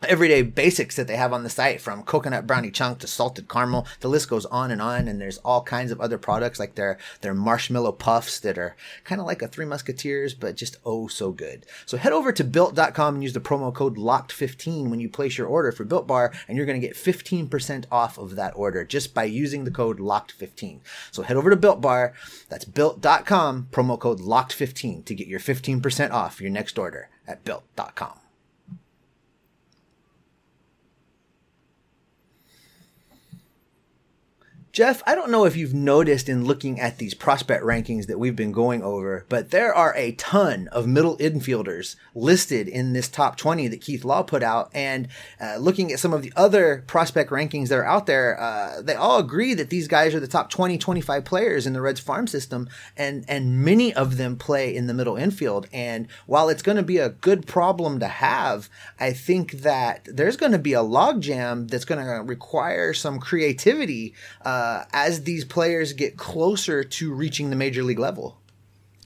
everyday 0.07 0.41
basics 0.41 0.95
that 0.95 1.07
they 1.07 1.17
have 1.17 1.33
on 1.33 1.43
the 1.43 1.49
site 1.49 1.81
from 1.81 2.03
coconut 2.03 2.47
brownie 2.47 2.71
chunk 2.71 2.99
to 2.99 3.07
salted 3.07 3.49
caramel. 3.49 3.85
The 3.99 4.07
list 4.07 4.29
goes 4.29 4.45
on 4.45 4.71
and 4.71 4.81
on 4.81 5.07
and 5.07 5.19
there's 5.19 5.39
all 5.39 5.61
kinds 5.61 5.91
of 5.91 5.99
other 5.99 6.17
products 6.17 6.59
like 6.59 6.75
their 6.75 6.97
their 7.21 7.33
marshmallow 7.33 7.93
puffs 7.93 8.39
that 8.39 8.57
are 8.57 8.75
kind 9.03 9.19
of 9.19 9.27
like 9.27 9.41
a 9.41 9.47
three 9.47 9.65
musketeers 9.65 10.33
but 10.33 10.55
just 10.55 10.77
oh 10.85 11.07
so 11.07 11.31
good. 11.31 11.65
So 11.85 11.97
head 11.97 12.13
over 12.13 12.31
to 12.31 12.43
built.com 12.43 13.15
and 13.15 13.23
use 13.23 13.33
the 13.33 13.41
promo 13.41 13.73
code 13.73 13.97
locked15 13.97 14.89
when 14.89 14.99
you 14.99 15.09
place 15.09 15.37
your 15.37 15.47
order 15.47 15.71
for 15.71 15.83
built 15.83 16.07
bar 16.07 16.31
and 16.47 16.55
you're 16.55 16.65
going 16.65 16.79
to 16.79 16.87
get 16.87 16.95
15% 16.95 17.85
off 17.91 18.17
of 18.17 18.35
that 18.35 18.53
order 18.55 18.85
just 18.85 19.13
by 19.13 19.25
using 19.25 19.63
the 19.63 19.71
code 19.71 19.99
locked15 19.99 20.79
so 21.11 21.23
head 21.23 21.37
over 21.37 21.49
to 21.49 21.55
built 21.55 21.81
bar 21.81 22.13
that's 22.47 22.65
built.com 22.65 23.67
promo 23.71 23.99
code 23.99 24.19
locked15 24.19 25.03
to 25.05 25.15
get 25.15 25.27
your 25.27 25.39
15% 25.39 26.11
off 26.11 26.39
your 26.39 26.51
next 26.51 26.77
order 26.77 27.09
at 27.27 27.43
built.com 27.43 28.19
Jeff, 34.71 35.01
I 35.07 35.15
don't 35.15 35.31
know 35.31 35.45
if 35.45 35.55
you've 35.55 35.73
noticed 35.73 36.29
in 36.29 36.45
looking 36.45 36.79
at 36.79 36.99
these 36.99 37.15
prospect 37.15 37.63
rankings 37.63 38.05
that 38.05 38.19
we've 38.19 38.35
been 38.35 38.51
going 38.51 38.83
over, 38.83 39.25
but 39.27 39.49
there 39.49 39.73
are 39.73 39.95
a 39.95 40.11
ton 40.11 40.67
of 40.71 40.85
middle 40.85 41.17
infielders 41.17 41.95
listed 42.13 42.67
in 42.67 42.93
this 42.93 43.07
top 43.07 43.35
20 43.35 43.67
that 43.67 43.81
Keith 43.81 44.05
Law 44.05 44.21
put 44.21 44.43
out. 44.43 44.69
And 44.75 45.07
uh, 45.41 45.57
looking 45.57 45.91
at 45.91 45.97
some 45.97 46.13
of 46.13 46.21
the 46.21 46.31
other 46.35 46.83
prospect 46.85 47.31
rankings 47.31 47.69
that 47.69 47.79
are 47.79 47.85
out 47.85 48.05
there, 48.05 48.39
uh, 48.39 48.83
they 48.83 48.93
all 48.93 49.17
agree 49.17 49.55
that 49.55 49.71
these 49.71 49.87
guys 49.87 50.13
are 50.13 50.19
the 50.19 50.27
top 50.27 50.51
20, 50.51 50.77
25 50.77 51.25
players 51.25 51.65
in 51.65 51.73
the 51.73 51.81
Reds 51.81 51.99
farm 51.99 52.27
system. 52.27 52.69
And, 52.95 53.25
and 53.27 53.65
many 53.65 53.91
of 53.91 54.17
them 54.17 54.35
play 54.35 54.75
in 54.75 54.85
the 54.85 54.93
middle 54.93 55.17
infield. 55.17 55.67
And 55.73 56.07
while 56.27 56.47
it's 56.47 56.61
going 56.61 56.77
to 56.77 56.83
be 56.83 56.99
a 56.99 57.09
good 57.09 57.47
problem 57.47 57.99
to 58.01 58.07
have, 58.07 58.69
I 58.99 59.13
think 59.13 59.53
that 59.63 60.05
there's 60.05 60.37
going 60.37 60.51
to 60.51 60.59
be 60.59 60.73
a 60.73 60.83
logjam 60.83 61.71
that's 61.71 61.85
going 61.85 62.05
to 62.05 62.21
require 62.21 62.93
some 62.93 63.19
creativity. 63.19 64.13
Uh, 64.45 64.58
uh, 64.59 64.83
as 64.91 65.23
these 65.23 65.45
players 65.45 65.93
get 65.93 66.17
closer 66.17 66.83
to 66.83 67.13
reaching 67.13 67.49
the 67.49 67.55
major 67.55 67.81
league 67.81 67.99
level. 67.99 68.37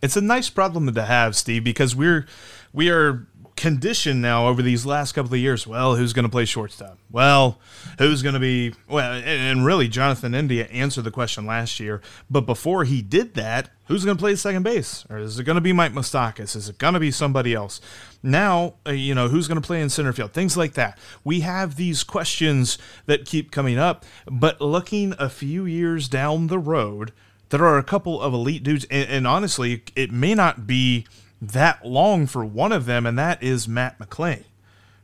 It's 0.02 0.18
a 0.18 0.22
nice 0.22 0.50
problem 0.50 0.92
to 0.92 1.04
have, 1.04 1.36
Steve, 1.36 1.64
because 1.64 1.96
we're 1.96 2.26
we 2.74 2.90
are 2.90 3.28
conditioned 3.64 4.22
now 4.22 4.50
over 4.50 4.62
these 4.62 4.86
last 4.86 5.14
couple 5.14 5.34
of 5.34 5.40
years. 5.40 5.66
Well, 5.66 5.96
who's 5.96 6.12
going 6.12 6.26
to 6.26 6.30
play 6.30 6.44
shortstop? 6.44 6.98
Well, 7.10 7.60
who's 7.98 8.22
going 8.22 8.34
to 8.34 8.40
be 8.40 8.74
well? 8.90 9.14
And 9.14 9.66
really, 9.66 9.88
Jonathan 9.88 10.36
India 10.36 10.66
answered 10.66 11.06
the 11.06 11.12
question 11.12 11.46
last 11.46 11.80
year. 11.80 12.02
But 12.30 12.42
before 12.42 12.84
he 12.84 13.02
did 13.02 13.36
that, 13.36 13.70
who's 13.86 14.04
going 14.04 14.18
to 14.18 14.22
play 14.22 14.36
second 14.36 14.64
base? 14.64 15.06
Or 15.10 15.18
is 15.18 15.40
it 15.40 15.46
going 15.46 15.56
to 15.56 15.62
be 15.62 15.72
Mike 15.72 15.94
Moustakas? 15.94 16.58
Is 16.58 16.68
it 16.68 16.78
going 16.78 16.94
to 16.94 17.00
be 17.00 17.10
somebody 17.10 17.54
else? 17.54 17.80
Now, 18.22 18.74
uh, 18.86 18.92
you 18.92 19.16
know, 19.16 19.30
who's 19.30 19.48
going 19.48 19.62
to 19.62 19.66
play 19.66 19.82
in 19.82 19.88
center 19.88 20.12
field? 20.12 20.34
Things 20.34 20.58
like 20.58 20.74
that. 20.74 21.00
We 21.24 21.40
have 21.40 21.78
these 21.78 22.04
questions 22.04 22.78
that 23.06 23.24
keep 23.24 23.50
coming 23.50 23.80
up. 23.80 24.04
But 24.30 24.60
looking 24.60 25.14
a 25.18 25.30
few 25.30 25.64
years 25.64 26.10
down 26.10 26.48
the 26.48 26.60
road, 26.60 27.14
there 27.48 27.64
are 27.64 27.78
a 27.78 27.84
couple 27.84 28.22
of 28.22 28.34
elite 28.34 28.64
dudes, 28.64 28.86
and, 28.92 29.10
and 29.10 29.26
honestly, 29.26 29.84
it 29.96 30.12
may 30.12 30.36
not 30.36 30.68
be 30.68 31.08
that 31.52 31.86
long 31.86 32.26
for 32.28 32.46
one 32.46 32.72
of 32.72 32.86
them, 32.86 33.06
and 33.06 33.18
that 33.20 33.42
is 33.44 33.68
Matt 33.68 34.00
McLain. 34.00 34.44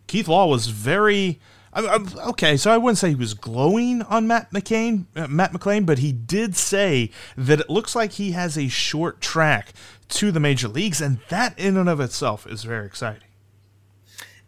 Keith 0.07 0.27
Law 0.27 0.47
was 0.47 0.67
very 0.67 1.39
okay, 1.75 2.57
so 2.57 2.71
I 2.71 2.77
wouldn't 2.77 2.97
say 2.97 3.09
he 3.09 3.15
was 3.15 3.35
glowing 3.35 4.01
on 4.03 4.27
Matt 4.27 4.51
McCain, 4.51 5.05
uh, 5.15 5.27
Matt 5.27 5.53
McLain, 5.53 5.85
but 5.85 5.99
he 5.99 6.11
did 6.11 6.55
say 6.55 7.11
that 7.37 7.59
it 7.59 7.69
looks 7.69 7.95
like 7.95 8.13
he 8.13 8.31
has 8.31 8.57
a 8.57 8.67
short 8.67 9.21
track 9.21 9.73
to 10.09 10.31
the 10.31 10.39
major 10.39 10.67
leagues, 10.67 10.99
and 10.99 11.19
that 11.29 11.57
in 11.59 11.77
and 11.77 11.87
of 11.87 11.99
itself 11.99 12.47
is 12.47 12.63
very 12.63 12.85
exciting. 12.85 13.27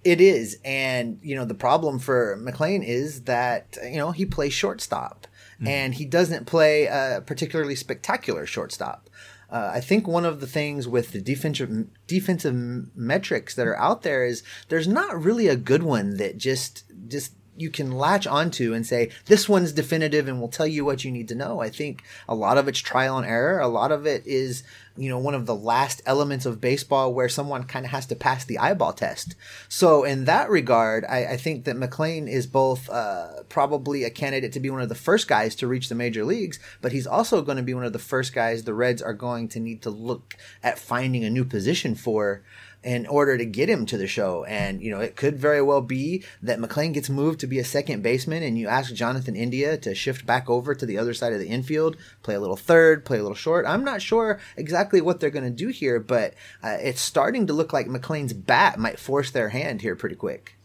It 0.03 0.19
is, 0.19 0.57
and 0.65 1.19
you 1.21 1.35
know 1.35 1.45
the 1.45 1.53
problem 1.53 1.99
for 1.99 2.37
McLain 2.41 2.83
is 2.83 3.23
that 3.23 3.77
you 3.83 3.97
know 3.97 4.11
he 4.11 4.25
plays 4.25 4.53
shortstop, 4.53 5.27
mm. 5.61 5.67
and 5.67 5.93
he 5.93 6.05
doesn't 6.05 6.45
play 6.45 6.85
a 6.87 7.21
particularly 7.23 7.75
spectacular 7.75 8.47
shortstop. 8.47 9.10
Uh, 9.51 9.71
I 9.73 9.81
think 9.81 10.07
one 10.07 10.23
of 10.23 10.39
the 10.39 10.47
things 10.47 10.87
with 10.87 11.11
the 11.11 11.19
defensive 11.19 11.87
defensive 12.07 12.55
metrics 12.95 13.53
that 13.55 13.67
are 13.67 13.77
out 13.77 14.03
there 14.03 14.23
is 14.23 14.43
there's 14.69 14.87
not 14.87 15.21
really 15.21 15.47
a 15.49 15.57
good 15.57 15.83
one 15.83 16.17
that 16.17 16.37
just 16.37 16.85
just 17.07 17.33
you 17.57 17.69
can 17.69 17.91
latch 17.91 18.25
onto 18.25 18.73
and 18.73 18.85
say 18.85 19.09
this 19.25 19.47
one's 19.49 19.73
definitive 19.73 20.27
and 20.27 20.39
will 20.39 20.47
tell 20.47 20.67
you 20.67 20.85
what 20.85 21.03
you 21.03 21.11
need 21.11 21.27
to 21.27 21.35
know. 21.35 21.61
I 21.61 21.69
think 21.69 22.03
a 22.27 22.35
lot 22.35 22.57
of 22.57 22.67
it's 22.67 22.79
trial 22.79 23.17
and 23.17 23.27
error. 23.27 23.59
A 23.59 23.67
lot 23.67 23.91
of 23.91 24.05
it 24.05 24.25
is 24.25 24.63
you 24.97 25.09
know 25.09 25.19
one 25.19 25.35
of 25.35 25.45
the 25.45 25.55
last 25.55 26.01
elements 26.05 26.45
of 26.45 26.61
baseball 26.61 27.13
where 27.13 27.29
someone 27.29 27.63
kind 27.63 27.85
of 27.85 27.91
has 27.91 28.05
to 28.07 28.15
pass 28.15 28.45
the 28.45 28.57
eyeball 28.57 28.93
test. 28.93 29.35
So 29.69 30.03
in 30.03 30.25
that 30.25 30.49
regard, 30.49 31.05
I, 31.05 31.25
I 31.25 31.37
think 31.37 31.65
that 31.65 31.75
McLain 31.75 32.27
is 32.29 32.47
both 32.47 32.89
uh, 32.89 33.43
probably 33.49 34.03
a 34.03 34.09
candidate 34.09 34.53
to 34.53 34.59
be 34.59 34.69
one 34.69 34.81
of 34.81 34.89
the 34.89 34.95
first 34.95 35.27
guys 35.27 35.55
to 35.55 35.67
reach 35.67 35.89
the 35.89 35.95
major 35.95 36.23
leagues, 36.23 36.59
but 36.81 36.91
he's 36.91 37.07
also 37.07 37.41
going 37.41 37.57
to 37.57 37.63
be 37.63 37.73
one 37.73 37.85
of 37.85 37.93
the 37.93 37.99
first 37.99 38.33
guys 38.33 38.63
the 38.63 38.73
Reds 38.73 39.01
are 39.01 39.13
going 39.13 39.47
to 39.49 39.59
need 39.59 39.81
to 39.81 39.89
look 39.89 40.35
at 40.63 40.79
finding 40.79 41.23
a 41.23 41.29
new 41.29 41.45
position 41.45 41.95
for 41.95 42.43
in 42.83 43.05
order 43.05 43.37
to 43.37 43.45
get 43.45 43.69
him 43.69 43.85
to 43.85 43.97
the 43.97 44.07
show. 44.07 44.43
And, 44.45 44.81
you 44.81 44.89
know, 44.89 44.99
it 44.99 45.15
could 45.15 45.37
very 45.37 45.61
well 45.61 45.81
be 45.81 46.23
that 46.41 46.59
McLain 46.59 46.93
gets 46.93 47.09
moved 47.09 47.39
to 47.41 47.47
be 47.47 47.59
a 47.59 47.63
second 47.63 48.01
baseman 48.01 48.41
and 48.43 48.57
you 48.57 48.67
ask 48.67 48.93
Jonathan 48.93 49.35
India 49.35 49.77
to 49.77 49.93
shift 49.93 50.25
back 50.25 50.49
over 50.49 50.73
to 50.73 50.85
the 50.85 50.97
other 50.97 51.13
side 51.13 51.33
of 51.33 51.39
the 51.39 51.47
infield, 51.47 51.95
play 52.23 52.35
a 52.35 52.39
little 52.39 52.55
third, 52.55 53.05
play 53.05 53.19
a 53.19 53.21
little 53.21 53.35
short. 53.35 53.65
I'm 53.67 53.83
not 53.83 54.01
sure 54.01 54.39
exactly 54.57 55.01
what 55.01 55.19
they're 55.19 55.29
going 55.29 55.45
to 55.45 55.51
do 55.51 55.67
here, 55.67 55.99
but 55.99 56.33
uh, 56.63 56.77
it's 56.81 57.01
starting 57.01 57.47
to 57.47 57.53
look 57.53 57.71
like 57.71 57.87
McLain's 57.87 58.33
bat 58.33 58.79
might 58.79 58.99
force 58.99 59.29
their 59.31 59.49
hand 59.49 59.81
here 59.81 59.95
pretty 59.95 60.15
quick. 60.15 60.57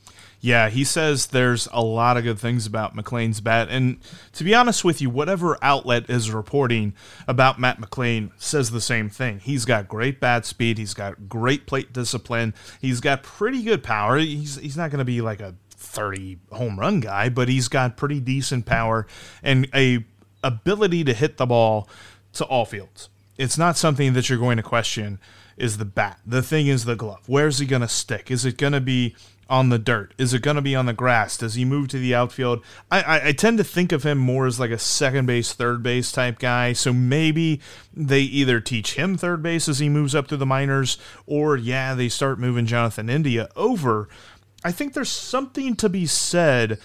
Yeah, 0.46 0.68
he 0.68 0.84
says 0.84 1.26
there's 1.26 1.66
a 1.72 1.82
lot 1.82 2.16
of 2.16 2.22
good 2.22 2.38
things 2.38 2.66
about 2.66 2.94
McLain's 2.94 3.40
bat. 3.40 3.66
And 3.68 3.98
to 4.34 4.44
be 4.44 4.54
honest 4.54 4.84
with 4.84 5.02
you, 5.02 5.10
whatever 5.10 5.58
outlet 5.60 6.08
is 6.08 6.30
reporting 6.30 6.94
about 7.26 7.58
Matt 7.58 7.80
McLain 7.80 8.30
says 8.36 8.70
the 8.70 8.80
same 8.80 9.10
thing. 9.10 9.40
He's 9.40 9.64
got 9.64 9.88
great 9.88 10.20
bat 10.20 10.46
speed, 10.46 10.78
he's 10.78 10.94
got 10.94 11.28
great 11.28 11.66
plate 11.66 11.92
discipline, 11.92 12.54
he's 12.80 13.00
got 13.00 13.24
pretty 13.24 13.60
good 13.64 13.82
power. 13.82 14.18
He's, 14.18 14.54
he's 14.54 14.76
not 14.76 14.92
going 14.92 15.00
to 15.00 15.04
be 15.04 15.20
like 15.20 15.40
a 15.40 15.56
30 15.70 16.38
home 16.52 16.78
run 16.78 17.00
guy, 17.00 17.28
but 17.28 17.48
he's 17.48 17.66
got 17.66 17.96
pretty 17.96 18.20
decent 18.20 18.66
power 18.66 19.08
and 19.42 19.68
a 19.74 20.04
ability 20.44 21.02
to 21.02 21.12
hit 21.12 21.38
the 21.38 21.46
ball 21.46 21.88
to 22.34 22.44
all 22.44 22.64
fields. 22.64 23.08
It's 23.36 23.58
not 23.58 23.76
something 23.76 24.12
that 24.12 24.28
you're 24.28 24.38
going 24.38 24.58
to 24.58 24.62
question 24.62 25.18
is 25.56 25.78
the 25.78 25.84
bat. 25.84 26.20
The 26.24 26.42
thing 26.42 26.68
is 26.68 26.84
the 26.84 26.94
glove. 26.94 27.22
Where's 27.26 27.58
he 27.58 27.66
going 27.66 27.82
to 27.82 27.88
stick? 27.88 28.30
Is 28.30 28.44
it 28.44 28.58
going 28.58 28.74
to 28.74 28.80
be 28.80 29.16
on 29.48 29.68
the 29.68 29.78
dirt? 29.78 30.12
Is 30.18 30.34
it 30.34 30.42
going 30.42 30.56
to 30.56 30.62
be 30.62 30.74
on 30.74 30.86
the 30.86 30.92
grass? 30.92 31.36
Does 31.36 31.54
he 31.54 31.64
move 31.64 31.88
to 31.88 31.98
the 31.98 32.14
outfield? 32.14 32.62
I, 32.90 33.02
I, 33.02 33.28
I, 33.28 33.32
tend 33.32 33.58
to 33.58 33.64
think 33.64 33.92
of 33.92 34.02
him 34.02 34.18
more 34.18 34.46
as 34.46 34.58
like 34.58 34.70
a 34.70 34.78
second 34.78 35.26
base, 35.26 35.52
third 35.52 35.82
base 35.82 36.10
type 36.10 36.38
guy. 36.38 36.72
So 36.72 36.92
maybe 36.92 37.60
they 37.94 38.20
either 38.20 38.60
teach 38.60 38.94
him 38.94 39.16
third 39.16 39.42
base 39.42 39.68
as 39.68 39.78
he 39.78 39.88
moves 39.88 40.14
up 40.14 40.28
through 40.28 40.38
the 40.38 40.46
minors, 40.46 40.98
or 41.26 41.56
yeah, 41.56 41.94
they 41.94 42.08
start 42.08 42.38
moving 42.38 42.66
Jonathan 42.66 43.08
India 43.08 43.48
over. 43.56 44.08
I 44.64 44.72
think 44.72 44.94
there's 44.94 45.10
something 45.10 45.76
to 45.76 45.88
be 45.88 46.06
said 46.06 46.78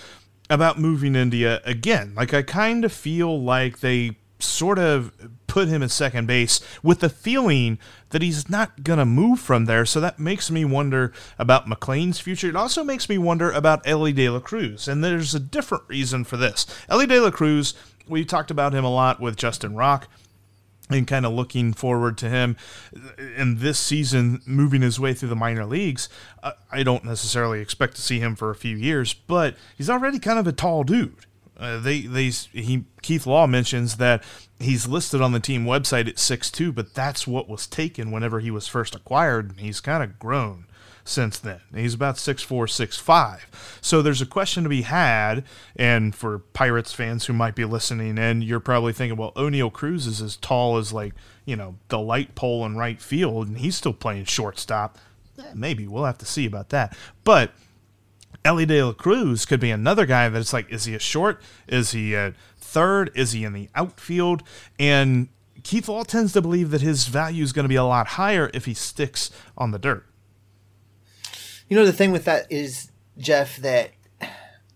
about 0.50 0.80
moving 0.80 1.16
India 1.16 1.62
again. 1.66 2.14
Like 2.16 2.34
I 2.34 2.44
kind 2.44 2.86
of 2.86 2.92
feel 2.92 3.42
like 3.42 3.80
they 3.80 4.18
sort 4.40 4.80
of 4.80 5.12
put 5.52 5.68
him 5.68 5.84
at 5.84 5.92
second 5.92 6.28
base 6.28 6.62
with 6.82 7.02
the 7.02 7.10
feeling 7.10 7.78
that 8.12 8.22
he's 8.22 8.50
not 8.50 8.84
going 8.84 9.00
to 9.00 9.06
move 9.06 9.38
from 9.38 9.66
there. 9.66 9.86
So 9.86 10.00
that 10.00 10.18
makes 10.18 10.50
me 10.50 10.64
wonder 10.64 11.12
about 11.38 11.68
McLain's 11.68 12.22
future. 12.22 12.48
It 12.48 12.56
also 12.56 12.86
makes 12.86 13.10
me 13.10 13.18
wonder 13.18 13.52
about 13.52 13.86
Elly 13.86 14.14
De 14.14 14.30
La 14.30 14.40
Cruz. 14.40 14.88
And 14.88 15.04
there's 15.04 15.36
a 15.36 15.42
different 15.42 15.84
reason 15.90 16.24
for 16.24 16.38
this. 16.38 16.66
Elly 16.88 17.06
De 17.06 17.20
La 17.20 17.32
Cruz, 17.32 17.74
we 18.08 18.24
talked 18.24 18.50
about 18.50 18.74
him 18.74 18.86
a 18.86 18.90
lot 18.90 19.20
with 19.20 19.36
Justin 19.36 19.76
Rock. 19.76 20.08
and 20.98 21.08
kind 21.08 21.26
of 21.26 21.34
looking 21.34 21.74
forward 21.74 22.18
to 22.20 22.30
him 22.30 22.58
in 23.38 23.58
this 23.60 23.80
season 23.80 24.42
moving 24.46 24.82
his 24.82 25.00
way 25.00 25.14
through 25.14 25.30
the 25.30 25.36
minor 25.36 25.66
leagues. 25.66 26.10
I 26.72 26.84
don't 26.84 27.06
necessarily 27.06 27.62
expect 27.62 27.96
to 27.96 28.02
see 28.02 28.20
him 28.20 28.36
for 28.36 28.50
a 28.50 28.56
few 28.56 28.76
years, 28.76 29.14
but 29.14 29.56
he's 29.78 29.90
already 29.90 30.20
kind 30.20 30.40
of 30.40 30.48
a 30.48 30.52
tall 30.52 30.84
dude. 30.84 31.26
Uh, 31.62 31.80
they 31.80 32.02
they 32.02 32.30
he 32.30 32.86
Keith 33.04 33.28
Law 33.28 33.46
mentions 33.46 33.98
that 33.98 34.24
he's 34.60 34.88
listed 34.88 35.22
on 35.22 35.32
the 35.32 35.40
team 35.40 35.66
website 35.66 36.10
at 36.10 36.18
six 36.18 36.50
two, 36.50 36.72
but 36.72 36.96
that's 36.96 37.28
what 37.28 37.48
was 37.48 37.68
taken 37.68 38.10
whenever 38.10 38.40
he 38.40 38.50
was 38.50 38.68
first 38.68 38.96
acquired. 38.96 39.54
He's 39.58 39.80
kind 39.80 40.02
of 40.02 40.18
grown 40.18 40.66
since 41.04 41.38
then. 41.38 41.62
He's 41.74 41.94
about 41.94 42.18
six 42.18 42.42
four, 42.42 42.68
six 42.68 42.98
five. 42.98 43.80
So 43.80 44.02
there's 44.02 44.22
a 44.22 44.26
question 44.26 44.64
to 44.64 44.70
be 44.70 44.82
had, 44.82 45.44
and 45.76 46.16
for 46.16 46.40
Pirates 46.40 46.94
fans 46.94 47.26
who 47.26 47.34
might 47.34 47.56
be 47.56 47.66
listening 47.66 48.18
and 48.18 48.44
you're 48.44 48.60
probably 48.60 48.94
thinking, 48.94 49.18
well, 49.18 49.34
Oneil 49.34 49.72
Cruz 49.72 50.08
is 50.08 50.22
as 50.22 50.38
tall 50.38 50.78
as 50.78 50.92
like, 50.92 51.14
you 51.46 51.56
know, 51.56 51.76
the 51.90 52.00
light 52.00 52.34
pole 52.34 52.66
in 52.66 52.76
right 52.76 53.00
field, 53.00 53.48
and 53.48 53.60
he's 53.60 53.76
still 53.76 53.94
playing 53.94 54.26
shortstop. 54.26 54.98
Maybe 55.54 55.88
we'll 55.88 56.06
have 56.06 56.20
to 56.20 56.26
see 56.26 56.46
about 56.46 56.70
that. 56.70 56.96
But 57.24 57.52
Elly 58.44 58.66
De 58.66 58.84
La 58.84 58.94
Cruz 58.94 59.46
could 59.46 59.60
be 59.60 59.72
another 59.72 60.06
guy 60.06 60.30
that's 60.30 60.54
like, 60.54 60.70
is 60.72 60.86
he 60.86 60.96
a 60.96 61.00
short? 61.00 61.42
Is 61.68 61.92
he 61.92 62.16
a 62.16 62.34
third? 62.58 63.12
Is 63.16 63.34
he 63.34 63.44
in 63.44 63.54
the 63.54 63.70
outfield? 63.76 64.44
And 64.80 65.30
Keith 65.64 65.88
Law 65.88 66.04
tends 66.04 66.34
to 66.34 66.42
believe 66.42 66.72
that 66.72 66.82
his 66.82 67.08
value 67.08 67.44
is 67.44 67.54
going 67.54 67.66
to 67.66 67.70
be 67.70 67.76
a 67.76 67.84
lot 67.84 68.08
higher 68.08 68.50
if 68.54 68.66
he 68.66 68.74
sticks 68.74 69.30
on 69.58 69.72
the 69.72 69.80
dirt. 69.80 70.06
You 71.68 71.78
know, 71.78 71.86
the 71.86 71.94
thing 71.94 72.12
with 72.12 72.26
that 72.26 72.52
is, 72.52 72.92
Jeff, 73.18 73.58
that 73.58 73.92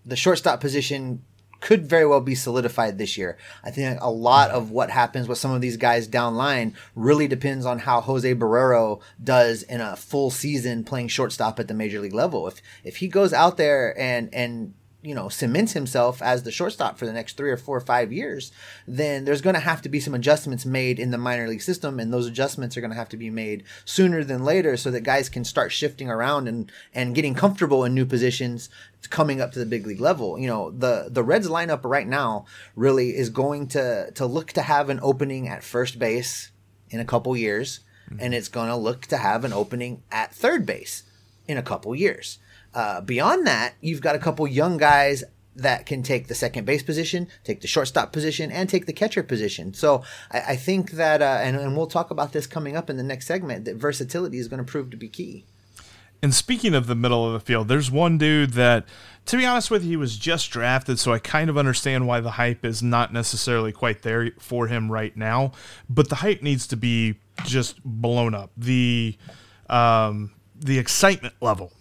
the 0.05 0.15
shortstop 0.15 0.61
position 0.61 1.23
could 1.65 1.89
very 1.89 2.05
well 2.05 2.21
be 2.21 2.35
solidified 2.35 2.99
this 2.99 3.17
year. 3.17 3.39
I 3.63 3.71
think 3.71 3.97
a 3.99 4.11
lot 4.11 4.51
of 4.51 4.69
what 4.69 4.91
happens 4.91 5.27
with 5.27 5.39
some 5.39 5.51
of 5.51 5.61
these 5.61 5.77
guys 5.77 6.05
down 6.05 6.35
line 6.35 6.75
really 6.93 7.27
depends 7.27 7.65
on 7.65 7.79
how 7.79 8.01
Jose 8.01 8.35
Barrero 8.35 9.01
does 9.21 9.63
in 9.63 9.81
a 9.81 9.95
full 9.95 10.29
season 10.29 10.83
playing 10.83 11.07
shortstop 11.07 11.59
at 11.59 11.67
the 11.67 11.73
major 11.73 11.99
league 11.99 12.13
level. 12.13 12.47
If 12.47 12.61
if 12.83 12.97
he 12.97 13.07
goes 13.07 13.33
out 13.33 13.57
there 13.57 13.99
and 13.99 14.29
and 14.31 14.75
you 15.01 15.15
know 15.15 15.27
cements 15.27 15.73
himself 15.73 16.21
as 16.21 16.43
the 16.43 16.51
shortstop 16.51 16.99
for 16.99 17.07
the 17.07 17.13
next 17.13 17.35
three 17.35 17.49
or 17.49 17.57
four 17.57 17.77
or 17.77 17.81
five 17.81 18.13
years, 18.13 18.51
then 18.87 19.25
there's 19.25 19.41
going 19.41 19.55
to 19.55 19.59
have 19.59 19.81
to 19.81 19.89
be 19.89 19.99
some 19.99 20.13
adjustments 20.13 20.67
made 20.67 20.99
in 20.99 21.09
the 21.09 21.17
minor 21.17 21.47
league 21.47 21.63
system, 21.63 21.99
and 21.99 22.13
those 22.13 22.27
adjustments 22.27 22.77
are 22.77 22.81
going 22.81 22.91
to 22.91 22.97
have 22.97 23.09
to 23.09 23.17
be 23.17 23.31
made 23.31 23.63
sooner 23.85 24.23
than 24.23 24.43
later, 24.43 24.77
so 24.77 24.91
that 24.91 25.01
guys 25.01 25.29
can 25.29 25.43
start 25.43 25.71
shifting 25.71 26.11
around 26.11 26.47
and 26.47 26.71
and 26.93 27.15
getting 27.15 27.33
comfortable 27.33 27.83
in 27.83 27.95
new 27.95 28.05
positions 28.05 28.69
coming 29.07 29.41
up 29.41 29.51
to 29.53 29.59
the 29.59 29.65
big 29.65 29.85
league 29.85 30.01
level. 30.01 30.37
You 30.37 30.47
know, 30.47 30.71
the 30.71 31.07
the 31.09 31.23
Reds 31.23 31.47
lineup 31.47 31.81
right 31.83 32.07
now 32.07 32.45
really 32.75 33.15
is 33.15 33.29
going 33.29 33.67
to 33.69 34.11
to 34.11 34.25
look 34.25 34.51
to 34.53 34.61
have 34.61 34.89
an 34.89 34.99
opening 35.01 35.47
at 35.47 35.63
first 35.63 35.99
base 35.99 36.51
in 36.89 36.99
a 36.99 37.05
couple 37.05 37.35
years, 37.35 37.81
mm-hmm. 38.09 38.19
and 38.21 38.33
it's 38.33 38.47
going 38.47 38.69
to 38.69 38.75
look 38.75 39.05
to 39.07 39.17
have 39.17 39.43
an 39.43 39.53
opening 39.53 40.03
at 40.11 40.33
third 40.33 40.65
base 40.65 41.03
in 41.47 41.57
a 41.57 41.63
couple 41.63 41.95
years. 41.95 42.39
Uh, 42.73 43.01
beyond 43.01 43.47
that, 43.47 43.75
you've 43.81 44.01
got 44.01 44.15
a 44.15 44.19
couple 44.19 44.45
young 44.47 44.77
guys 44.77 45.23
that 45.55 45.85
can 45.85 46.03
take 46.03 46.27
the 46.27 46.35
second 46.35 46.65
base 46.65 46.83
position, 46.83 47.27
take 47.43 47.61
the 47.61 47.67
shortstop 47.67 48.11
position, 48.11 48.51
and 48.51 48.67
take 48.67 48.85
the 48.85 48.93
catcher 48.93 49.23
position. 49.23 49.73
So 49.73 50.03
I, 50.29 50.39
I 50.39 50.55
think 50.57 50.91
that, 50.91 51.21
uh, 51.21 51.39
and, 51.41 51.55
and 51.55 51.77
we'll 51.77 51.87
talk 51.87 52.11
about 52.11 52.33
this 52.33 52.45
coming 52.45 52.75
up 52.75 52.89
in 52.89 52.97
the 52.97 53.03
next 53.03 53.27
segment, 53.27 53.63
that 53.65 53.77
versatility 53.77 54.37
is 54.37 54.49
going 54.49 54.63
to 54.63 54.69
prove 54.69 54.89
to 54.89 54.97
be 54.97 55.07
key. 55.07 55.45
And 56.21 56.33
speaking 56.33 56.73
of 56.73 56.87
the 56.87 56.95
middle 56.95 57.25
of 57.25 57.33
the 57.33 57.39
field, 57.39 57.67
there's 57.67 57.91
one 57.91 58.17
dude 58.17 58.51
that, 58.51 58.85
to 59.27 59.37
be 59.37 59.45
honest 59.45 59.69
with 59.69 59.83
you, 59.83 59.91
he 59.91 59.97
was 59.97 60.17
just 60.17 60.49
drafted, 60.49 60.97
so 60.97 61.13
I 61.13 61.19
kind 61.19 61.49
of 61.49 61.57
understand 61.57 62.07
why 62.07 62.19
the 62.19 62.31
hype 62.31 62.65
is 62.65 62.81
not 62.81 63.13
necessarily 63.13 63.71
quite 63.71 64.01
there 64.01 64.31
for 64.39 64.67
him 64.67 64.91
right 64.91 65.15
now. 65.15 65.51
But 65.89 66.09
the 66.09 66.15
hype 66.15 66.41
needs 66.41 66.65
to 66.67 66.77
be 66.77 67.15
just 67.45 67.83
blown 67.83 68.33
up. 68.33 68.51
The 68.57 69.17
um, 69.69 70.31
the 70.55 70.79
excitement 70.79 71.35
level 71.41 71.73